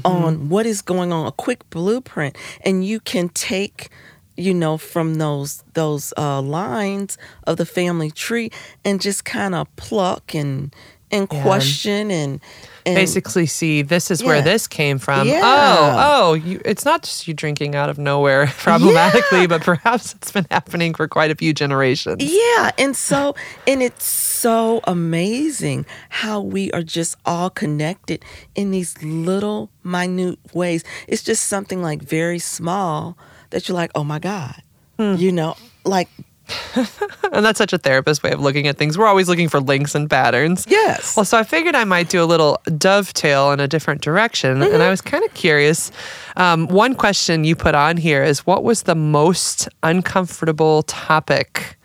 on 0.04 0.48
what 0.48 0.66
is 0.66 0.82
going 0.82 1.12
on, 1.12 1.26
a 1.26 1.32
quick 1.32 1.68
blueprint, 1.70 2.36
and 2.64 2.84
you 2.84 3.00
can 3.00 3.28
take 3.30 3.88
you 4.36 4.52
know 4.54 4.76
from 4.78 5.14
those 5.14 5.64
those 5.74 6.12
uh, 6.16 6.40
lines 6.42 7.18
of 7.46 7.56
the 7.56 7.66
family 7.66 8.10
tree 8.10 8.50
and 8.84 9.00
just 9.00 9.24
kind 9.24 9.54
of 9.54 9.66
pluck 9.76 10.34
and 10.34 10.74
and 11.10 11.28
Yeah. 11.32 11.42
question 11.42 12.10
and 12.10 12.40
and 12.86 12.94
basically 12.94 13.46
see 13.46 13.82
this 13.82 14.10
is 14.10 14.22
where 14.22 14.40
this 14.40 14.66
came 14.66 14.98
from. 14.98 15.28
Yeah. 15.28 15.40
Oh, 15.42 15.94
oh, 15.98 16.34
you, 16.34 16.60
it's 16.64 16.84
not 16.84 17.02
just 17.02 17.26
you 17.26 17.34
drinking 17.34 17.74
out 17.74 17.90
of 17.90 17.98
nowhere 17.98 18.46
problematically, 18.58 19.46
but 19.46 19.62
perhaps 19.62 20.14
it's 20.14 20.30
been 20.30 20.46
happening 20.50 20.94
for 20.94 21.08
quite 21.08 21.30
a 21.30 21.34
few 21.34 21.52
generations. 21.52 22.22
Yeah, 22.22 22.70
and 22.78 22.96
so 22.96 23.34
and 23.66 23.82
it's 23.82 24.06
so 24.06 24.80
amazing 24.84 25.84
how 26.08 26.40
we 26.40 26.70
are 26.72 26.82
just 26.82 27.16
all 27.26 27.50
connected 27.50 28.24
in 28.54 28.70
these 28.70 29.02
little 29.02 29.70
minute 29.82 30.38
ways. 30.54 30.84
It's 31.08 31.22
just 31.22 31.44
something 31.44 31.82
like 31.82 32.02
very 32.02 32.38
small 32.38 33.18
that 33.50 33.68
you're 33.68 33.76
like, 33.76 33.90
"Oh 33.94 34.04
my 34.04 34.18
god." 34.18 34.62
Hmm. 34.98 35.16
You 35.16 35.32
know, 35.32 35.56
like 35.84 36.08
And 37.32 37.44
that's 37.44 37.58
such 37.58 37.72
a 37.72 37.78
therapist 37.78 38.22
way 38.22 38.30
of 38.30 38.40
looking 38.40 38.66
at 38.66 38.78
things. 38.78 38.96
We're 38.96 39.08
always 39.08 39.28
looking 39.28 39.48
for 39.48 39.60
links 39.60 39.94
and 39.94 40.08
patterns. 40.08 40.64
yes. 40.68 41.16
Well, 41.16 41.24
so 41.24 41.36
I 41.36 41.42
figured 41.42 41.74
I 41.74 41.84
might 41.84 42.08
do 42.08 42.22
a 42.22 42.24
little 42.24 42.58
dovetail 42.78 43.50
in 43.52 43.60
a 43.60 43.68
different 43.68 44.00
direction. 44.00 44.62
And 44.62 44.82
I 44.82 44.88
was 44.88 45.00
kind 45.00 45.22
of 45.24 45.34
curious. 45.34 45.90
Um, 46.36 46.66
one 46.68 46.94
question 46.94 47.44
you 47.44 47.56
put 47.56 47.74
on 47.74 47.96
here 47.98 48.22
is 48.22 48.46
what 48.46 48.62
was 48.64 48.84
the 48.84 48.94
most 48.94 49.68
uncomfortable 49.82 50.84
topic 50.84 51.76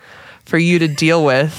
for 0.45 0.57
you 0.57 0.79
to 0.79 0.87
deal 0.87 1.25
with 1.25 1.51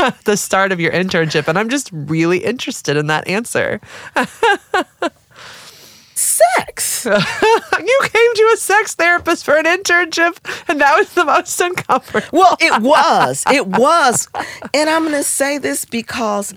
at 0.00 0.18
the 0.24 0.36
start 0.36 0.72
of 0.72 0.80
your 0.80 0.90
internship? 0.92 1.46
And 1.48 1.58
I'm 1.58 1.68
just 1.68 1.90
really 1.92 2.38
interested 2.38 2.96
in 2.96 3.06
that 3.08 3.28
answer. 3.28 3.80
Sex. 6.56 7.06
You 7.78 8.00
came 8.02 8.34
to 8.34 8.50
a 8.54 8.56
sex 8.56 8.94
therapist 8.94 9.44
for 9.44 9.56
an 9.56 9.64
internship, 9.64 10.36
and 10.68 10.80
that 10.80 10.96
was 10.98 11.12
the 11.14 11.24
most 11.24 11.60
uncomfortable. 11.60 12.26
Well, 12.32 12.56
it 12.60 12.82
was. 12.82 13.44
It 13.50 13.66
was. 13.66 14.28
And 14.74 14.90
I'm 14.90 15.02
going 15.02 15.14
to 15.14 15.22
say 15.22 15.58
this 15.58 15.84
because 15.84 16.52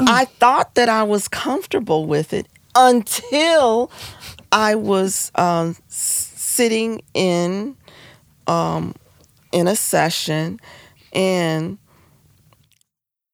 I 0.00 0.24
thought 0.24 0.74
that 0.74 0.88
I 0.88 1.02
was 1.02 1.28
comfortable 1.28 2.06
with 2.06 2.32
it 2.32 2.46
until 2.74 3.90
I 4.50 4.74
was 4.74 5.30
um, 5.34 5.76
sitting 5.88 7.02
in 7.12 7.76
um, 8.46 8.94
in 9.52 9.68
a 9.68 9.76
session 9.76 10.60
and 11.12 11.78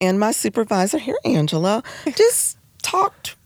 and 0.01 0.21
my 0.21 0.33
supervisor 0.33 0.99
here 0.99 1.17
Angela 1.25 1.83
just 2.15 2.59
talked 2.83 3.37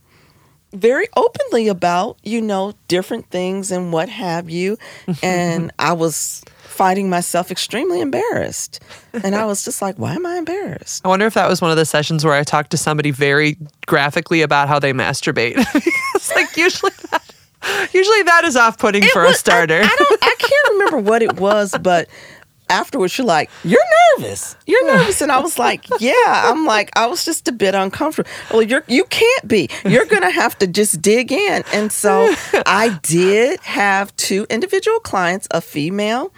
very 0.75 1.07
openly 1.17 1.69
about, 1.69 2.19
you 2.23 2.41
know, 2.41 2.75
different 2.89 3.31
things 3.31 3.71
and 3.71 3.93
what 3.93 4.09
have 4.09 4.51
you. 4.51 4.77
And 5.23 5.71
I 5.79 5.93
was 5.93 6.43
finding 6.63 7.09
myself 7.09 7.51
extremely 7.51 8.01
embarrassed. 8.01 8.81
And 9.13 9.35
I 9.37 9.45
was 9.45 9.65
just 9.65 9.81
like, 9.81 9.97
why 9.97 10.15
am 10.15 10.27
I 10.27 10.37
embarrassed? 10.37 11.03
I 11.05 11.09
wonder 11.09 11.25
if 11.27 11.35
that 11.35 11.49
was 11.49 11.61
one 11.63 11.71
of 11.71 11.77
the 11.77 11.85
sessions 11.85 12.25
where 12.25 12.35
I 12.35 12.43
talked 12.43 12.71
to 12.73 12.77
somebody 12.77 13.13
very 13.13 13.57
graphically 13.87 14.43
about 14.43 14.67
how 14.69 14.79
they 14.81 14.93
masturbate. 14.93 15.55
it's 16.15 16.35
like 16.35 16.57
usually 16.57 16.91
that, 17.13 17.23
usually 17.93 18.23
that 18.25 18.45
is 18.45 18.57
off-putting 18.57 19.05
for 19.05 19.23
a 19.23 19.27
was- 19.29 19.37
I- 19.37 19.39
starter. 19.39 19.81
I, 19.85 19.97
don't 19.97 20.19
I 20.25 20.35
can't 20.39 20.69
remember 20.73 20.99
what 20.99 21.23
it 21.23 21.39
was, 21.39 21.75
but 21.81 22.09
afterwards 22.69 23.17
you're 23.19 23.27
like, 23.27 23.51
You're 23.63 23.81
nervous. 24.19 24.57
You're 24.67 24.87
nervous. 24.87 25.21
And 25.21 25.31
I 25.31 25.41
was 25.41 25.59
like, 25.59 25.89
Yeah. 26.01 26.13
I'm 26.27 26.65
like, 26.75 26.91
I 26.97 27.07
was 27.07 27.25
just 27.25 27.49
a 27.49 27.53
bit 27.53 27.75
uncomfortable. 27.75 28.31
Well, 28.53 28.63
you're 28.63 28.85
you 28.89 29.05
can't 29.05 29.49
be. 29.49 29.69
You're 29.85 30.07
gonna 30.07 30.31
have 30.31 30.59
to 30.59 30.67
just 30.67 31.03
dig 31.03 31.33
in. 31.33 31.65
And 31.73 31.93
so 31.93 32.35
I 32.67 32.99
did 33.03 33.61
have 33.61 34.15
two 34.17 34.47
individual 34.51 35.01
clients, 35.01 35.49
a 35.51 35.61
female 35.61 36.33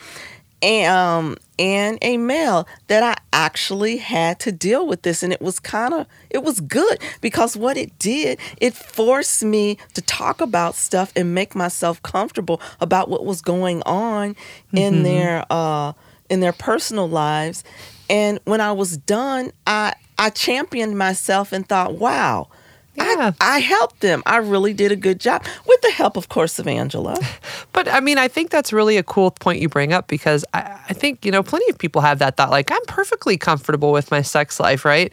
and 0.62 0.90
um 0.92 1.36
and 1.58 1.98
a 2.02 2.16
male 2.16 2.66
that 2.88 3.02
I 3.02 3.14
actually 3.32 3.98
had 3.98 4.38
to 4.40 4.52
deal 4.52 4.86
with 4.86 5.02
this 5.02 5.22
and 5.22 5.32
it 5.32 5.40
was 5.40 5.58
kind 5.60 5.92
of 5.94 6.06
it 6.30 6.42
was 6.42 6.60
good 6.60 6.98
because 7.20 7.56
what 7.56 7.76
it 7.76 7.98
did 7.98 8.38
it 8.58 8.74
forced 8.74 9.44
me 9.44 9.78
to 9.94 10.02
talk 10.02 10.40
about 10.40 10.74
stuff 10.74 11.12
and 11.14 11.34
make 11.34 11.54
myself 11.54 12.02
comfortable 12.02 12.60
about 12.80 13.08
what 13.08 13.24
was 13.24 13.42
going 13.42 13.82
on 13.84 14.34
in 14.72 15.02
their 15.02 15.44
uh 15.50 15.92
in 16.30 16.40
their 16.40 16.52
personal 16.52 17.08
lives 17.08 17.64
and 18.08 18.38
when 18.44 18.60
I 18.60 18.72
was 18.72 18.96
done 18.96 19.52
I 19.66 19.94
I 20.18 20.30
championed 20.30 20.96
myself 20.98 21.52
and 21.52 21.68
thought 21.68 21.94
wow 21.94 22.48
Yeah. 22.94 23.32
I, 23.40 23.56
I 23.56 23.58
helped 23.60 24.00
them. 24.00 24.22
I 24.24 24.38
really 24.38 24.72
did 24.72 24.90
a 24.90 24.96
good 24.96 25.20
job 25.20 25.44
with 25.66 25.80
the 25.82 25.90
help, 25.90 26.16
of 26.16 26.28
course, 26.30 26.58
of 26.58 26.66
Angela. 26.66 27.16
But 27.72 27.88
I 27.88 28.00
mean, 28.00 28.16
I 28.16 28.26
think 28.28 28.48
that's 28.50 28.72
really 28.72 28.96
a 28.96 29.02
cool 29.02 29.30
point 29.30 29.60
you 29.60 29.68
bring 29.68 29.92
up 29.92 30.08
because 30.08 30.46
I, 30.54 30.60
I 30.88 30.94
think, 30.94 31.26
you 31.26 31.30
know, 31.30 31.42
plenty 31.42 31.68
of 31.70 31.76
people 31.76 32.00
have 32.00 32.18
that 32.20 32.38
thought 32.38 32.48
like, 32.50 32.70
I'm 32.72 32.84
perfectly 32.88 33.36
comfortable 33.36 33.92
with 33.92 34.10
my 34.10 34.22
sex 34.22 34.58
life, 34.58 34.86
right? 34.86 35.12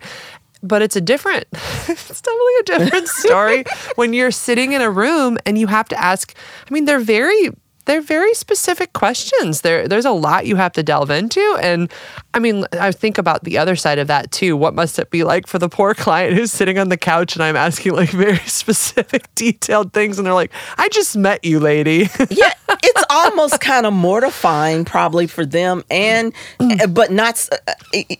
But 0.61 0.81
it's 0.81 0.95
a 0.95 1.01
different, 1.01 1.43
it's 1.53 2.21
definitely 2.21 2.55
a 2.61 2.63
different 2.63 3.07
story 3.23 3.65
when 3.95 4.13
you're 4.13 4.31
sitting 4.31 4.71
in 4.71 4.81
a 4.81 4.89
room 4.89 5.37
and 5.45 5.57
you 5.57 5.67
have 5.67 5.89
to 5.89 5.97
ask. 6.01 6.33
I 6.65 6.73
mean, 6.73 6.85
they're 6.85 7.01
very, 7.01 7.49
they're 7.85 8.01
very 8.01 8.33
specific 8.33 8.93
questions. 8.93 9.61
There, 9.61 9.87
there's 9.87 10.05
a 10.05 10.11
lot 10.11 10.45
you 10.45 10.55
have 10.55 10.73
to 10.73 10.83
delve 10.83 11.09
into. 11.09 11.41
And 11.61 11.91
I 12.33 12.39
mean, 12.39 12.65
I 12.73 12.91
think 12.91 13.17
about 13.17 13.43
the 13.43 13.57
other 13.57 13.75
side 13.75 13.99
of 13.99 14.07
that 14.07 14.31
too. 14.31 14.55
What 14.55 14.73
must 14.73 14.97
it 14.99 15.09
be 15.09 15.23
like 15.23 15.47
for 15.47 15.59
the 15.59 15.69
poor 15.69 15.93
client 15.93 16.35
who's 16.35 16.51
sitting 16.51 16.79
on 16.79 16.89
the 16.89 16.97
couch 16.97 17.35
and 17.35 17.43
I'm 17.43 17.55
asking 17.55 17.93
like 17.93 18.09
very 18.11 18.37
specific, 18.39 19.33
detailed 19.35 19.93
things, 19.93 20.17
and 20.17 20.25
they're 20.25 20.33
like, 20.33 20.51
I 20.77 20.89
just 20.89 21.17
met 21.17 21.43
you, 21.43 21.59
lady. 21.59 22.09
yeah, 22.29 22.53
it's 22.69 23.03
almost 23.09 23.59
kind 23.59 23.85
of 23.85 23.93
mortifying, 23.93 24.85
probably 24.85 25.27
for 25.27 25.45
them, 25.45 25.83
and 25.89 26.33
mm. 26.59 26.81
eh, 26.81 26.87
but 26.87 27.11
not 27.11 27.47
uh, 27.51 27.73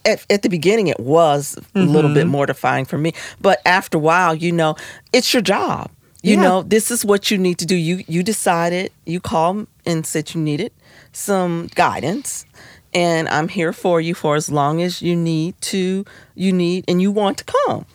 at, 0.06 0.26
at 0.30 0.42
the 0.42 0.50
beginning. 0.50 0.88
It 0.88 1.00
was 1.00 1.58
a 1.76 1.80
little 1.80 2.14
bit 2.14 2.24
mm-hmm. 2.24 2.30
mortifying 2.30 2.86
for 2.86 2.98
me, 2.98 3.14
but 3.42 3.62
after 3.66 3.98
a 3.98 4.02
while, 4.02 4.36
you 4.36 4.52
know, 4.52 4.76
it's 5.12 5.34
your 5.34 5.42
job. 5.42 5.90
You 6.24 6.36
Yeah. 6.36 6.42
know, 6.42 6.62
this 6.64 6.90
is 6.90 7.04
what 7.06 7.30
you 7.30 7.38
need 7.38 7.58
to 7.60 7.66
do. 7.66 7.76
You 7.76 8.04
you 8.08 8.24
decided. 8.24 8.92
You 9.06 9.20
called 9.20 9.68
and 9.86 10.06
said 10.06 10.34
you 10.34 10.40
needed 10.42 10.72
some 11.12 11.68
guidance, 11.76 12.46
and 12.94 13.28
I'm 13.28 13.50
here 13.50 13.74
for 13.74 14.00
you 14.02 14.16
for 14.16 14.36
as 14.38 14.50
long 14.50 14.82
as 14.82 15.02
you 15.02 15.16
need 15.16 15.54
to. 15.74 16.06
You 16.36 16.52
need 16.54 16.86
and 16.88 17.02
you 17.02 17.12
want 17.12 17.38
to 17.40 17.44
come, 17.44 17.86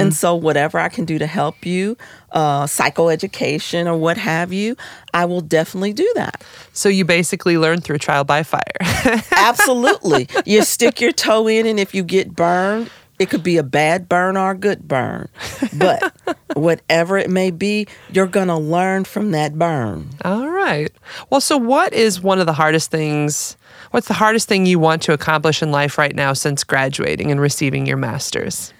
and 0.00 0.12
so 0.12 0.34
whatever 0.34 0.78
I 0.78 0.88
can 0.90 1.04
do 1.06 1.16
to 1.18 1.26
help 1.26 1.64
you, 1.64 1.96
uh, 2.32 2.64
psychoeducation 2.66 3.86
or 3.86 3.96
what 3.96 4.16
have 4.18 4.52
you, 4.52 4.76
I 5.14 5.24
will 5.24 5.40
definitely 5.40 5.92
do 5.94 6.10
that. 6.16 6.42
So 6.72 6.88
you 6.88 7.04
basically 7.04 7.56
learn 7.56 7.80
through 7.80 7.98
trial 7.98 8.24
by 8.24 8.42
fire. 8.42 8.80
Absolutely. 9.32 10.28
you 10.44 10.62
stick 10.62 11.00
your 11.00 11.12
toe 11.12 11.46
in, 11.48 11.66
and 11.66 11.78
if 11.80 11.94
you 11.94 12.02
get 12.02 12.34
burned, 12.34 12.90
it 13.18 13.30
could 13.30 13.42
be 13.42 13.56
a 13.56 13.62
bad 13.62 14.08
burn 14.08 14.36
or 14.36 14.52
a 14.52 14.54
good 14.54 14.86
burn. 14.86 15.28
But 15.76 16.14
whatever 16.54 17.18
it 17.18 17.30
may 17.30 17.50
be, 17.50 17.86
you're 18.10 18.26
going 18.26 18.48
to 18.48 18.56
learn 18.56 19.04
from 19.04 19.30
that 19.32 19.58
burn. 19.58 20.10
All 20.24 20.48
right. 20.48 20.90
Well, 21.30 21.40
so 21.40 21.56
what 21.56 21.92
is 21.92 22.20
one 22.20 22.40
of 22.40 22.46
the 22.46 22.52
hardest 22.52 22.90
things? 22.90 23.56
What's 23.90 24.08
the 24.08 24.14
hardest 24.14 24.48
thing 24.48 24.66
you 24.66 24.78
want 24.78 25.02
to 25.02 25.12
accomplish 25.12 25.62
in 25.62 25.70
life 25.70 25.98
right 25.98 26.14
now 26.14 26.32
since 26.32 26.64
graduating 26.64 27.30
and 27.30 27.40
receiving 27.40 27.86
your 27.86 27.96
master's? 27.96 28.72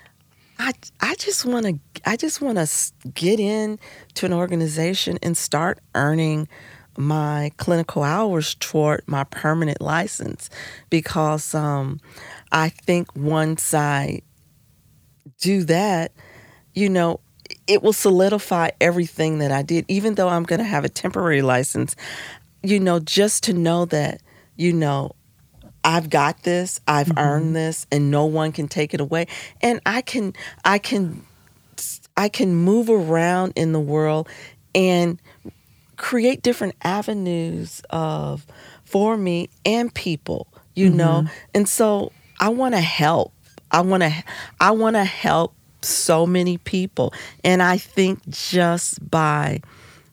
I, 0.59 0.72
I 1.01 1.14
just 1.16 1.44
want 1.44 1.66
to 1.66 1.79
I 2.07 2.16
just 2.16 2.40
want 2.40 2.57
to 2.57 3.11
get 3.11 3.38
in 3.38 3.79
to 4.14 4.27
an 4.27 4.33
organization 4.33 5.18
and 5.22 5.37
start 5.37 5.81
earning 5.94 6.49
my 6.96 7.51
clinical 7.57 8.03
hours 8.03 8.55
toward 8.55 9.03
my 9.07 9.25
permanent 9.25 9.81
license 9.81 10.49
because 10.88 11.55
um, 11.55 12.01
I 12.53 12.70
think 12.70 13.14
once 13.14 13.75
I 13.75 14.22
do 15.40 15.64
that, 15.64 16.12
you 16.75 16.88
know, 16.88 17.20
it 17.66 17.83
will 17.83 17.92
solidify 17.92 18.70
everything 18.81 19.38
that 19.38 19.53
I 19.53 19.62
did, 19.62 19.85
even 19.88 20.14
though 20.14 20.29
I'm 20.29 20.44
going 20.44 20.59
to 20.59 20.64
have 20.64 20.85
a 20.85 20.88
temporary 20.88 21.42
license. 21.42 21.94
You 22.62 22.81
know, 22.81 22.99
just 22.99 23.44
to 23.44 23.53
know 23.53 23.85
that, 23.87 24.20
you 24.57 24.72
know, 24.72 25.14
I've 25.85 26.11
got 26.11 26.42
this, 26.42 26.81
I've 26.88 27.07
mm-hmm. 27.07 27.18
earned 27.18 27.57
this, 27.57 27.87
and 27.92 28.11
no 28.11 28.27
one 28.27 28.51
can 28.51 28.66
take 28.66 28.92
it 28.92 29.01
away. 29.01 29.29
And 29.61 29.81
I 29.87 30.01
can, 30.01 30.35
I 30.64 30.79
can, 30.79 31.25
I 32.16 32.29
can 32.29 32.55
move 32.57 32.90
around 32.90 33.53
in 33.55 33.72
the 33.72 33.81
world 33.81 34.29
and 34.75 35.20
create 35.96 36.42
different 36.42 36.75
avenues 36.83 37.83
of 37.90 38.46
for 38.85 39.16
me 39.16 39.49
and 39.64 39.92
people 39.94 40.46
you 40.75 40.90
know 40.90 41.22
mm-hmm. 41.22 41.35
and 41.55 41.68
so 41.68 42.12
i 42.38 42.49
want 42.49 42.75
to 42.75 42.81
help 42.81 43.33
i 43.77 43.81
want 43.81 44.03
to 44.03 44.12
i 44.61 44.71
want 44.71 44.97
to 44.97 45.05
help 45.05 45.55
so 45.83 46.27
many 46.27 46.57
people 46.59 47.12
and 47.45 47.62
i 47.62 47.77
think 47.77 48.27
just 48.29 49.09
by 49.11 49.61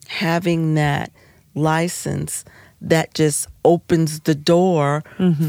having 0.08 0.76
that 0.76 1.12
license 1.56 2.43
that 2.82 3.13
just 3.13 3.47
opens 3.63 4.19
the 4.21 4.36
door 4.36 5.02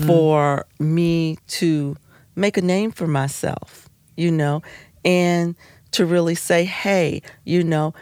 for 0.07 0.65
me 0.79 1.37
to 1.49 1.97
make 2.37 2.57
a 2.57 2.63
name 2.63 2.93
for 2.93 3.07
myself 3.09 3.89
you 4.17 4.31
know 4.31 4.63
and 5.05 5.57
to 5.91 6.07
really 6.07 6.35
say 6.37 6.65
hey 6.65 7.21
you 7.45 7.63
know 7.65 7.93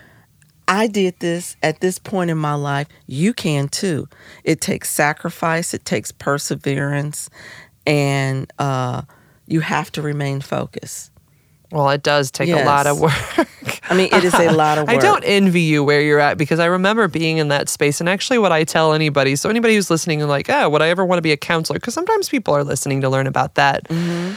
I 0.69 0.87
did 0.87 1.19
this 1.19 1.57
at 1.63 1.81
this 1.81 1.99
point 1.99 2.31
in 2.31 2.39
my 2.39 2.55
life. 2.55 2.87
You 3.07 3.35
can 3.35 3.69
too. 3.69 4.09
It 4.45 4.61
takes 4.61 4.91
sacrifice, 4.91 5.75
it 5.75 5.85
takes 5.85 6.13
perseverance, 6.13 7.29
and 7.87 8.51
uh, 8.59 9.03
you 9.53 9.61
have 9.61 9.93
to 9.93 10.03
remain 10.03 10.41
focused. 10.41 11.11
Well, 11.71 11.89
it 11.91 12.03
does 12.03 12.31
take 12.31 12.51
a 12.51 12.65
lot 12.65 12.87
of 12.87 13.01
work. 13.01 13.13
I 13.89 13.95
mean, 13.95 14.09
it 14.13 14.25
is 14.25 14.35
a 14.35 14.51
lot 14.51 14.77
of 14.77 14.89
work. 14.89 14.97
I 14.99 15.01
don't 15.01 15.25
envy 15.25 15.63
you 15.63 15.83
where 15.83 16.03
you're 16.03 16.21
at 16.21 16.37
because 16.37 16.59
I 16.61 16.67
remember 16.67 17.09
being 17.09 17.39
in 17.39 17.49
that 17.49 17.71
space. 17.71 17.99
And 17.99 18.09
actually, 18.11 18.39
what 18.39 18.53
I 18.53 18.65
tell 18.65 18.93
anybody 18.93 19.37
so, 19.37 19.49
anybody 19.49 19.75
who's 19.75 19.91
listening 19.91 20.21
and 20.21 20.29
like, 20.29 20.51
oh, 20.51 20.69
would 20.69 20.83
I 20.83 20.89
ever 20.89 21.03
want 21.05 21.17
to 21.17 21.23
be 21.23 21.33
a 21.33 21.37
counselor? 21.37 21.79
Because 21.79 21.95
sometimes 21.95 22.29
people 22.29 22.55
are 22.55 22.63
listening 22.65 23.01
to 23.01 23.09
learn 23.09 23.27
about 23.27 23.55
that. 23.55 23.85
Mm-hmm. 23.85 24.35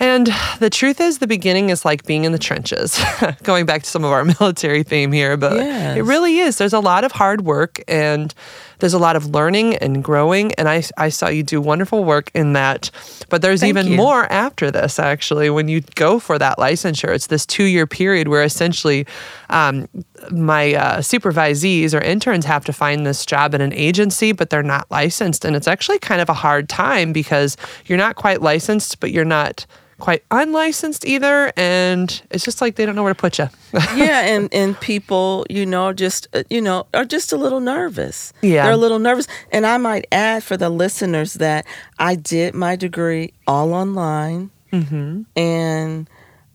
And 0.00 0.28
the 0.60 0.70
truth 0.70 1.00
is, 1.00 1.18
the 1.18 1.26
beginning 1.26 1.70
is 1.70 1.84
like 1.84 2.06
being 2.06 2.24
in 2.24 2.32
the 2.32 2.38
trenches, 2.38 2.98
going 3.42 3.66
back 3.66 3.82
to 3.82 3.90
some 3.90 4.04
of 4.04 4.12
our 4.12 4.24
military 4.40 4.82
theme 4.84 5.12
here, 5.12 5.36
but 5.36 5.56
Yes. 5.56 5.98
it 5.98 6.02
really 6.02 6.38
is. 6.38 6.56
There's 6.56 6.72
a 6.72 6.80
lot 6.80 7.04
of 7.04 7.12
hard 7.12 7.42
work 7.42 7.82
and 7.88 8.32
there's 8.78 8.94
a 8.94 8.98
lot 8.98 9.16
of 9.16 9.26
learning 9.26 9.76
and 9.76 10.02
growing. 10.02 10.52
And 10.54 10.68
I, 10.68 10.82
I 10.96 11.08
saw 11.08 11.28
you 11.28 11.42
do 11.42 11.60
wonderful 11.60 12.04
work 12.04 12.30
in 12.34 12.52
that. 12.54 12.90
But 13.28 13.42
there's 13.42 13.60
Thank 13.60 13.70
even 13.70 13.88
you. 13.88 13.96
more 13.96 14.30
after 14.32 14.70
this, 14.70 14.98
actually, 14.98 15.50
when 15.50 15.68
you 15.68 15.80
go 15.94 16.18
for 16.18 16.38
that 16.38 16.58
licensure. 16.58 17.14
It's 17.14 17.26
this 17.26 17.46
two 17.46 17.64
year 17.64 17.86
period 17.86 18.28
where 18.28 18.42
essentially 18.42 19.06
um, 19.50 19.88
my 20.30 20.74
uh, 20.74 20.98
supervisees 20.98 21.94
or 21.94 22.02
interns 22.02 22.44
have 22.44 22.64
to 22.66 22.72
find 22.72 23.06
this 23.06 23.24
job 23.26 23.54
in 23.54 23.60
an 23.60 23.72
agency, 23.72 24.32
but 24.32 24.50
they're 24.50 24.62
not 24.62 24.90
licensed. 24.90 25.44
And 25.44 25.56
it's 25.56 25.68
actually 25.68 25.98
kind 25.98 26.20
of 26.20 26.28
a 26.28 26.34
hard 26.34 26.68
time 26.68 27.12
because 27.12 27.56
you're 27.86 27.98
not 27.98 28.16
quite 28.16 28.42
licensed, 28.42 29.00
but 29.00 29.10
you're 29.10 29.24
not 29.24 29.66
quite 30.00 30.22
unlicensed 30.30 31.04
either. 31.06 31.52
And 31.56 32.20
it's 32.30 32.44
just 32.44 32.60
like 32.60 32.76
they 32.76 32.86
don't 32.86 32.94
know 32.94 33.02
where 33.02 33.14
to 33.14 33.20
put 33.20 33.38
you. 33.38 33.48
yeah, 33.96 34.20
and 34.20 34.48
and 34.52 34.78
people, 34.80 35.44
you 35.50 35.66
know, 35.66 35.92
just 35.92 36.28
uh, 36.34 36.42
you 36.50 36.60
know, 36.60 36.86
are 36.94 37.04
just 37.04 37.32
a 37.32 37.36
little 37.36 37.60
nervous. 37.60 38.32
Yeah. 38.42 38.64
they're 38.64 38.72
a 38.72 38.76
little 38.76 38.98
nervous. 38.98 39.26
And 39.52 39.66
I 39.66 39.76
might 39.76 40.06
add 40.12 40.42
for 40.44 40.56
the 40.56 40.70
listeners 40.70 41.34
that 41.34 41.66
I 41.98 42.14
did 42.14 42.54
my 42.54 42.76
degree 42.76 43.32
all 43.46 43.72
online, 43.74 44.50
Mm-hmm. 44.72 45.22
and 45.34 46.10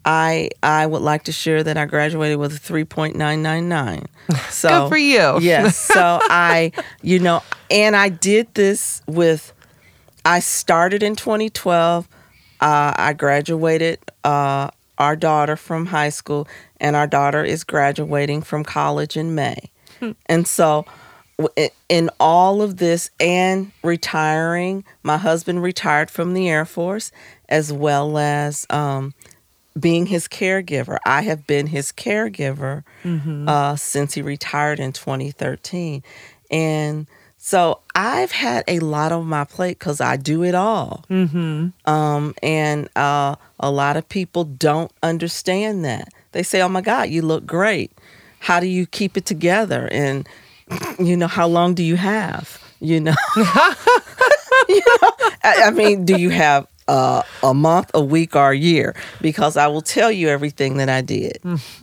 I 0.06 0.49
I 0.62 0.86
would 0.86 1.01
like 1.01 1.23
to 1.23 1.32
share 1.32 1.63
that 1.63 1.77
I 1.77 1.86
graduated 1.86 2.38
with 2.38 2.53
a 2.53 2.58
three 2.60 2.84
point 2.86 3.15
nine 3.15 3.41
nine 3.41 3.67
nine. 3.69 4.06
So 4.49 4.69
Good 4.69 4.89
for 4.89 4.97
you. 4.97 5.39
yes. 5.41 5.75
So 5.93 6.19
I, 6.21 6.71
you 7.01 7.19
know, 7.19 7.41
and 7.71 7.95
I 7.95 8.10
did 8.10 8.53
this 8.53 9.01
with. 9.08 9.51
I 10.25 10.39
started 10.39 11.03
in 11.03 11.15
2012. 11.17 12.08
Uh, 12.63 12.93
I 12.95 13.12
graduated 13.12 13.99
uh, 14.23 14.69
our 14.97 15.15
daughter 15.17 15.58
from 15.58 15.86
high 15.86 16.10
school, 16.10 16.47
and 16.80 16.95
our 16.95 17.08
daughter 17.08 17.43
is 17.43 17.65
graduating 17.65 18.41
from 18.41 18.63
college 18.63 19.17
in 19.17 19.36
May. 19.36 19.69
And 20.28 20.47
so, 20.47 20.86
in 21.89 22.10
all 22.21 22.62
of 22.62 22.78
this 22.78 23.10
and 23.19 23.71
retiring, 23.84 24.86
my 25.04 25.17
husband 25.17 25.62
retired 25.62 26.10
from 26.10 26.34
the 26.34 26.47
Air 26.49 26.63
Force 26.65 27.12
as 27.49 27.73
well 27.73 28.17
as 28.17 28.65
um, 28.69 29.13
being 29.78 30.06
his 30.06 30.28
caregiver. 30.28 30.99
I 31.06 31.23
have 31.23 31.45
been 31.45 31.67
his 31.67 31.91
caregiver 31.91 32.84
uh, 33.49 33.76
since 33.76 34.13
he 34.13 34.21
retired 34.21 34.80
in 34.80 34.93
2013. 34.93 36.02
And 36.49 37.08
so 37.45 37.82
I've 37.93 38.32
had 38.32 38.63
a 38.69 38.79
lot 38.79 39.12
on 39.12 39.25
my 39.25 39.43
plate 39.43 39.77
because 39.77 39.99
I 39.99 40.15
do 40.15 40.45
it 40.45 40.56
all. 40.56 41.03
Mm-hmm. 41.10 41.91
Um, 41.91 42.36
and 42.41 42.88
uh, 42.95 43.36
a 43.60 43.69
lot 43.69 43.97
of 43.97 44.08
people 44.08 44.45
don't 44.45 44.89
understand 45.03 45.84
that. 45.84 46.08
They 46.32 46.41
say, 46.41 46.62
oh 46.62 46.69
my 46.69 46.79
God, 46.79 47.10
you 47.10 47.21
look 47.21 47.45
great. 47.45 47.91
How 48.39 48.62
do 48.62 48.67
you 48.67 48.86
keep 48.86 49.17
it 49.17 49.25
together? 49.25 49.89
And, 49.91 50.25
you 50.99 51.17
know, 51.17 51.27
how 51.27 51.45
long 51.45 51.73
do 51.73 51.84
you 51.84 51.97
have? 51.97 52.63
You 52.79 53.01
know, 53.01 53.15
you 53.36 53.43
know 54.79 55.12
I, 55.43 55.63
I 55.65 55.71
mean, 55.71 56.06
do 56.06 56.17
you 56.17 56.29
have 56.29 56.65
uh, 56.88 57.23
a 57.43 57.53
month, 57.53 57.91
a 57.93 58.01
week, 58.01 58.38
or 58.38 58.51
a 58.51 58.58
year? 58.58 58.95
Because 59.21 59.58
I 59.58 59.67
will 59.67 59.82
tell 59.82 60.13
you 60.13 60.29
everything 60.29 60.77
that 60.77 60.88
I 60.88 61.01
did 61.01 61.39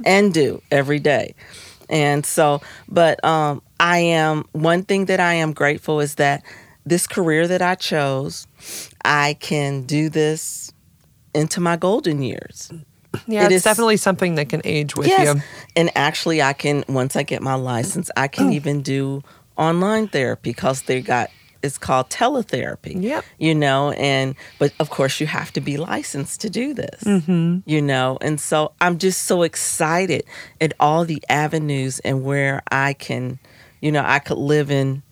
and 0.06 0.32
do 0.32 0.62
every 0.70 1.00
day. 1.00 1.34
And 1.90 2.24
so, 2.24 2.62
but 2.88 3.22
um, 3.24 3.60
I 3.80 3.98
am, 3.98 4.44
one 4.52 4.84
thing 4.84 5.06
that 5.06 5.18
I 5.18 5.34
am 5.34 5.52
grateful 5.52 6.00
is 6.00 6.16
that 6.16 6.44
this 6.86 7.06
career 7.06 7.48
that 7.48 7.62
I 7.62 7.74
chose, 7.74 8.46
I 9.04 9.36
can 9.40 9.82
do 9.82 10.08
this 10.08 10.72
into 11.34 11.60
my 11.60 11.76
golden 11.76 12.22
years. 12.22 12.70
Yeah, 13.26 13.42
It 13.42 13.46
it's 13.46 13.54
is- 13.56 13.62
definitely 13.64 13.96
something 13.96 14.36
that 14.36 14.48
can 14.50 14.60
age 14.64 14.94
with 14.96 15.08
yes. 15.08 15.34
you. 15.34 15.42
And 15.74 15.90
actually, 15.96 16.42
I 16.42 16.52
can, 16.52 16.84
once 16.88 17.16
I 17.16 17.22
get 17.22 17.42
my 17.42 17.54
license, 17.54 18.10
I 18.16 18.28
can 18.28 18.52
even 18.58 18.82
do 18.82 19.22
online 19.56 20.08
therapy 20.08 20.50
because 20.50 20.82
they 20.82 21.00
got, 21.00 21.30
it's 21.62 21.76
called 21.78 22.08
teletherapy. 22.08 23.02
Yep. 23.02 23.24
You 23.38 23.54
know, 23.54 23.90
and, 23.92 24.34
but 24.58 24.72
of 24.78 24.90
course, 24.90 25.20
you 25.20 25.26
have 25.26 25.52
to 25.54 25.60
be 25.60 25.76
licensed 25.76 26.40
to 26.42 26.50
do 26.50 26.72
this. 26.74 27.02
Mm-hmm. 27.04 27.58
You 27.66 27.82
know, 27.82 28.18
and 28.20 28.40
so 28.40 28.72
I'm 28.80 28.98
just 28.98 29.24
so 29.24 29.42
excited 29.42 30.24
at 30.60 30.72
all 30.80 31.04
the 31.04 31.22
avenues 31.28 31.98
and 32.00 32.24
where 32.24 32.62
I 32.70 32.92
can, 32.94 33.38
you 33.80 33.92
know, 33.92 34.02
I 34.04 34.18
could 34.18 34.38
live 34.38 34.70
in 34.70 35.02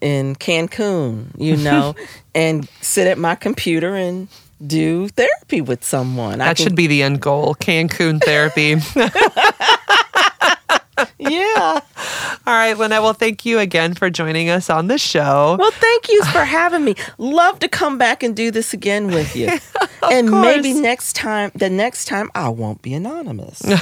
in 0.00 0.36
Cancun, 0.36 1.26
you 1.38 1.56
know, 1.56 1.94
and 2.34 2.68
sit 2.80 3.06
at 3.08 3.18
my 3.18 3.34
computer 3.34 3.94
and 3.96 4.28
do 4.64 5.08
therapy 5.08 5.60
with 5.60 5.82
someone. 5.84 6.40
I 6.40 6.46
That 6.46 6.56
can- 6.56 6.64
should 6.64 6.76
be 6.76 6.86
the 6.86 7.02
end 7.02 7.20
goal 7.20 7.54
Cancun 7.56 8.22
therapy. 8.22 8.76
yeah. 11.18 11.80
All 12.48 12.54
right, 12.54 12.78
Lynette. 12.78 13.02
Well, 13.02 13.12
thank 13.12 13.44
you 13.44 13.58
again 13.58 13.92
for 13.92 14.08
joining 14.08 14.48
us 14.48 14.70
on 14.70 14.86
the 14.86 14.96
show. 14.96 15.56
Well, 15.58 15.70
thank 15.70 16.08
you 16.08 16.24
for 16.32 16.46
having 16.46 16.82
me. 16.82 16.94
Love 17.18 17.58
to 17.58 17.68
come 17.68 17.98
back 17.98 18.22
and 18.22 18.34
do 18.34 18.50
this 18.50 18.72
again 18.72 19.08
with 19.08 19.36
you. 19.36 19.50
and 20.10 20.30
maybe 20.30 20.72
next 20.72 21.14
time, 21.14 21.50
the 21.54 21.68
next 21.68 22.06
time 22.06 22.30
I 22.34 22.48
won't 22.48 22.80
be 22.80 22.94
anonymous. 22.94 23.62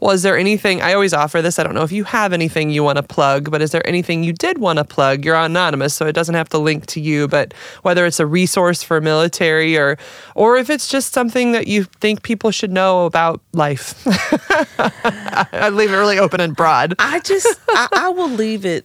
Well, 0.00 0.10
is 0.10 0.22
there 0.22 0.36
anything 0.36 0.82
I 0.82 0.92
always 0.92 1.14
offer 1.14 1.40
this? 1.40 1.58
I 1.58 1.62
don't 1.62 1.74
know 1.74 1.82
if 1.82 1.92
you 1.92 2.04
have 2.04 2.34
anything 2.34 2.68
you 2.68 2.84
want 2.84 2.96
to 2.96 3.02
plug, 3.02 3.50
but 3.50 3.62
is 3.62 3.70
there 3.70 3.86
anything 3.86 4.22
you 4.22 4.34
did 4.34 4.58
want 4.58 4.78
to 4.78 4.84
plug? 4.84 5.24
You're 5.24 5.36
anonymous, 5.36 5.94
so 5.94 6.06
it 6.06 6.12
doesn't 6.12 6.34
have 6.34 6.48
to 6.50 6.58
link 6.58 6.84
to 6.86 7.00
you, 7.00 7.26
but 7.26 7.54
whether 7.82 8.04
it's 8.04 8.20
a 8.20 8.26
resource 8.26 8.82
for 8.82 9.00
military 9.00 9.78
or 9.78 9.96
or 10.34 10.58
if 10.58 10.68
it's 10.68 10.88
just 10.88 11.14
something 11.14 11.52
that 11.52 11.68
you 11.68 11.84
think 11.84 12.22
people 12.22 12.50
should 12.50 12.70
know 12.70 13.06
about 13.06 13.40
life. 13.54 13.94
I 14.78 15.70
leave 15.72 15.90
it 15.90 15.96
really 15.96 16.18
open 16.18 16.40
and 16.40 16.54
broad. 16.54 16.94
I 16.98 17.20
just 17.20 17.58
I, 17.70 17.88
I 17.92 18.03
will 18.10 18.28
leave 18.28 18.64
it 18.64 18.84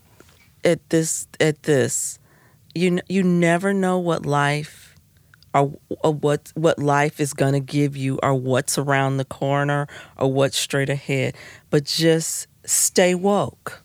at 0.64 0.90
this 0.90 1.28
at 1.40 1.64
this. 1.64 2.20
You 2.76 3.00
you 3.08 3.24
never 3.24 3.74
know 3.74 3.98
what 4.00 4.26
life 4.26 4.96
or, 5.54 5.74
or 6.04 6.14
what 6.14 6.52
what 6.56 6.80
life 6.80 7.20
is 7.20 7.34
going 7.34 7.54
to 7.54 7.60
give 7.60 7.98
you 7.98 8.20
or 8.22 8.34
what's 8.34 8.78
around 8.78 9.18
the 9.18 9.26
corner 9.26 9.88
or 10.18 10.32
what's 10.32 10.58
straight 10.58 10.90
ahead. 10.90 11.36
But 11.70 11.86
just 11.86 12.48
stay 12.66 13.16
woke. 13.16 13.82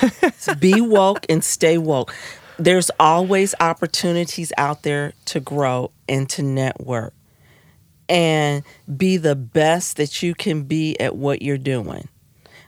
Be 0.58 0.80
woke 0.80 1.26
and 1.28 1.42
stay 1.44 1.78
woke. 1.78 2.14
There's 2.58 2.90
always 2.98 3.54
opportunities 3.60 4.52
out 4.56 4.82
there 4.82 5.12
to 5.26 5.40
grow 5.40 5.90
and 6.08 6.28
to 6.30 6.42
network 6.42 7.12
and 8.08 8.62
be 8.96 9.16
the 9.16 9.34
best 9.36 9.96
that 9.96 10.22
you 10.22 10.34
can 10.34 10.62
be 10.62 10.98
at 11.00 11.16
what 11.16 11.42
you're 11.42 11.58
doing 11.58 12.08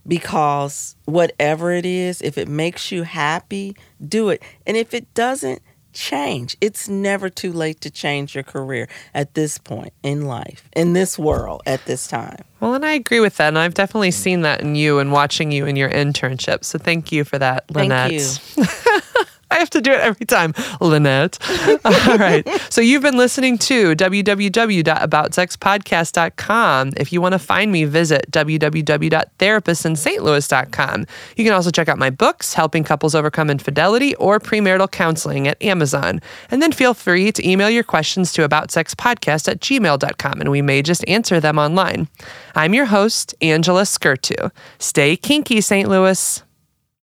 because 0.09 0.97
whatever 1.05 1.71
it 1.71 1.87
is, 1.87 2.21
if 2.23 2.39
it 2.39 2.49
makes 2.49 2.91
you 2.91 3.05
happy, 3.05 3.77
do 4.07 4.31
it. 4.31 4.43
And 4.67 4.77
if 4.77 4.95
it 4.95 5.13
doesn't, 5.15 5.63
change. 5.93 6.57
It's 6.61 6.89
never 6.89 7.29
too 7.29 7.53
late 7.53 7.81
to 7.81 7.91
change 7.91 8.35
your 8.35 8.45
career 8.45 8.89
at 9.15 9.35
this 9.35 9.59
point 9.59 9.93
in 10.03 10.27
life, 10.27 10.69
in 10.77 10.93
this 10.93 11.19
world, 11.19 11.63
at 11.67 11.85
this 11.87 12.07
time. 12.07 12.45
Well, 12.61 12.75
and 12.75 12.85
I 12.85 12.93
agree 12.93 13.21
with 13.21 13.37
that. 13.39 13.49
And 13.49 13.59
I've 13.59 13.75
definitely 13.75 14.13
seen 14.13 14.43
that 14.43 14.61
in 14.61 14.75
you 14.75 14.99
and 14.99 15.13
watching 15.13 15.51
you 15.51 15.67
in 15.67 15.77
your 15.77 15.91
internship. 15.91 16.65
So 16.65 16.79
thank 16.79 17.11
you 17.11 17.25
for 17.25 17.39
that, 17.39 17.65
Thank 17.69 17.91
Lynette. 17.91 18.13
you. 18.57 18.65
I 19.51 19.57
have 19.57 19.71
to 19.71 19.81
do 19.81 19.91
it 19.93 20.01
every 20.01 20.27
time, 20.27 20.53
Lynette. 20.81 21.39
All 21.85 22.19
right. 22.19 22.47
So 22.71 22.81
you've 22.81 23.03
been 23.03 23.17
listening 23.17 23.59
to 23.59 23.95
www.aboutsexpodcast.com. 23.95 26.93
If 26.97 27.13
you 27.13 27.21
want 27.21 27.33
to 27.33 27.39
find 27.39 27.71
me, 27.73 27.85
visit 27.85 28.31
www.therapistsinstlouis.com. 28.31 31.07
You 31.37 31.45
can 31.45 31.53
also 31.53 31.71
check 31.71 31.89
out 31.89 31.99
my 31.99 32.11
books, 32.11 32.55
Helping 32.55 32.85
Couples 32.85 33.15
Overcome 33.15 33.51
Infidelity 33.51 34.15
or 34.17 34.41
Premarital 34.41 34.91
Counseling 34.91 35.47
at 35.49 35.63
Amazon. 35.63 36.21
And 36.51 36.63
then 36.63 36.73
feel 36.73 36.95
free 36.95 37.31
to 37.33 37.47
email 37.49 37.71
your 37.71 37.85
questions 37.85 38.33
to 38.35 38.47
aboutsexpodcast 38.49 39.49
at 39.49 39.61
gmail.com 39.61 40.41
and 40.41 40.51
we 40.51 40.63
may 40.63 40.83
just 40.83 41.07
answer 41.09 41.41
them 41.41 41.59
online. 41.59 42.09
I'm 42.55 42.75
your 42.75 42.87
host, 42.87 43.35
Angela 43.41 43.83
Skurtu. 43.83 44.51
Stay 44.79 45.17
kinky, 45.17 45.61
St. 45.61 45.89
Louis. 45.89 46.43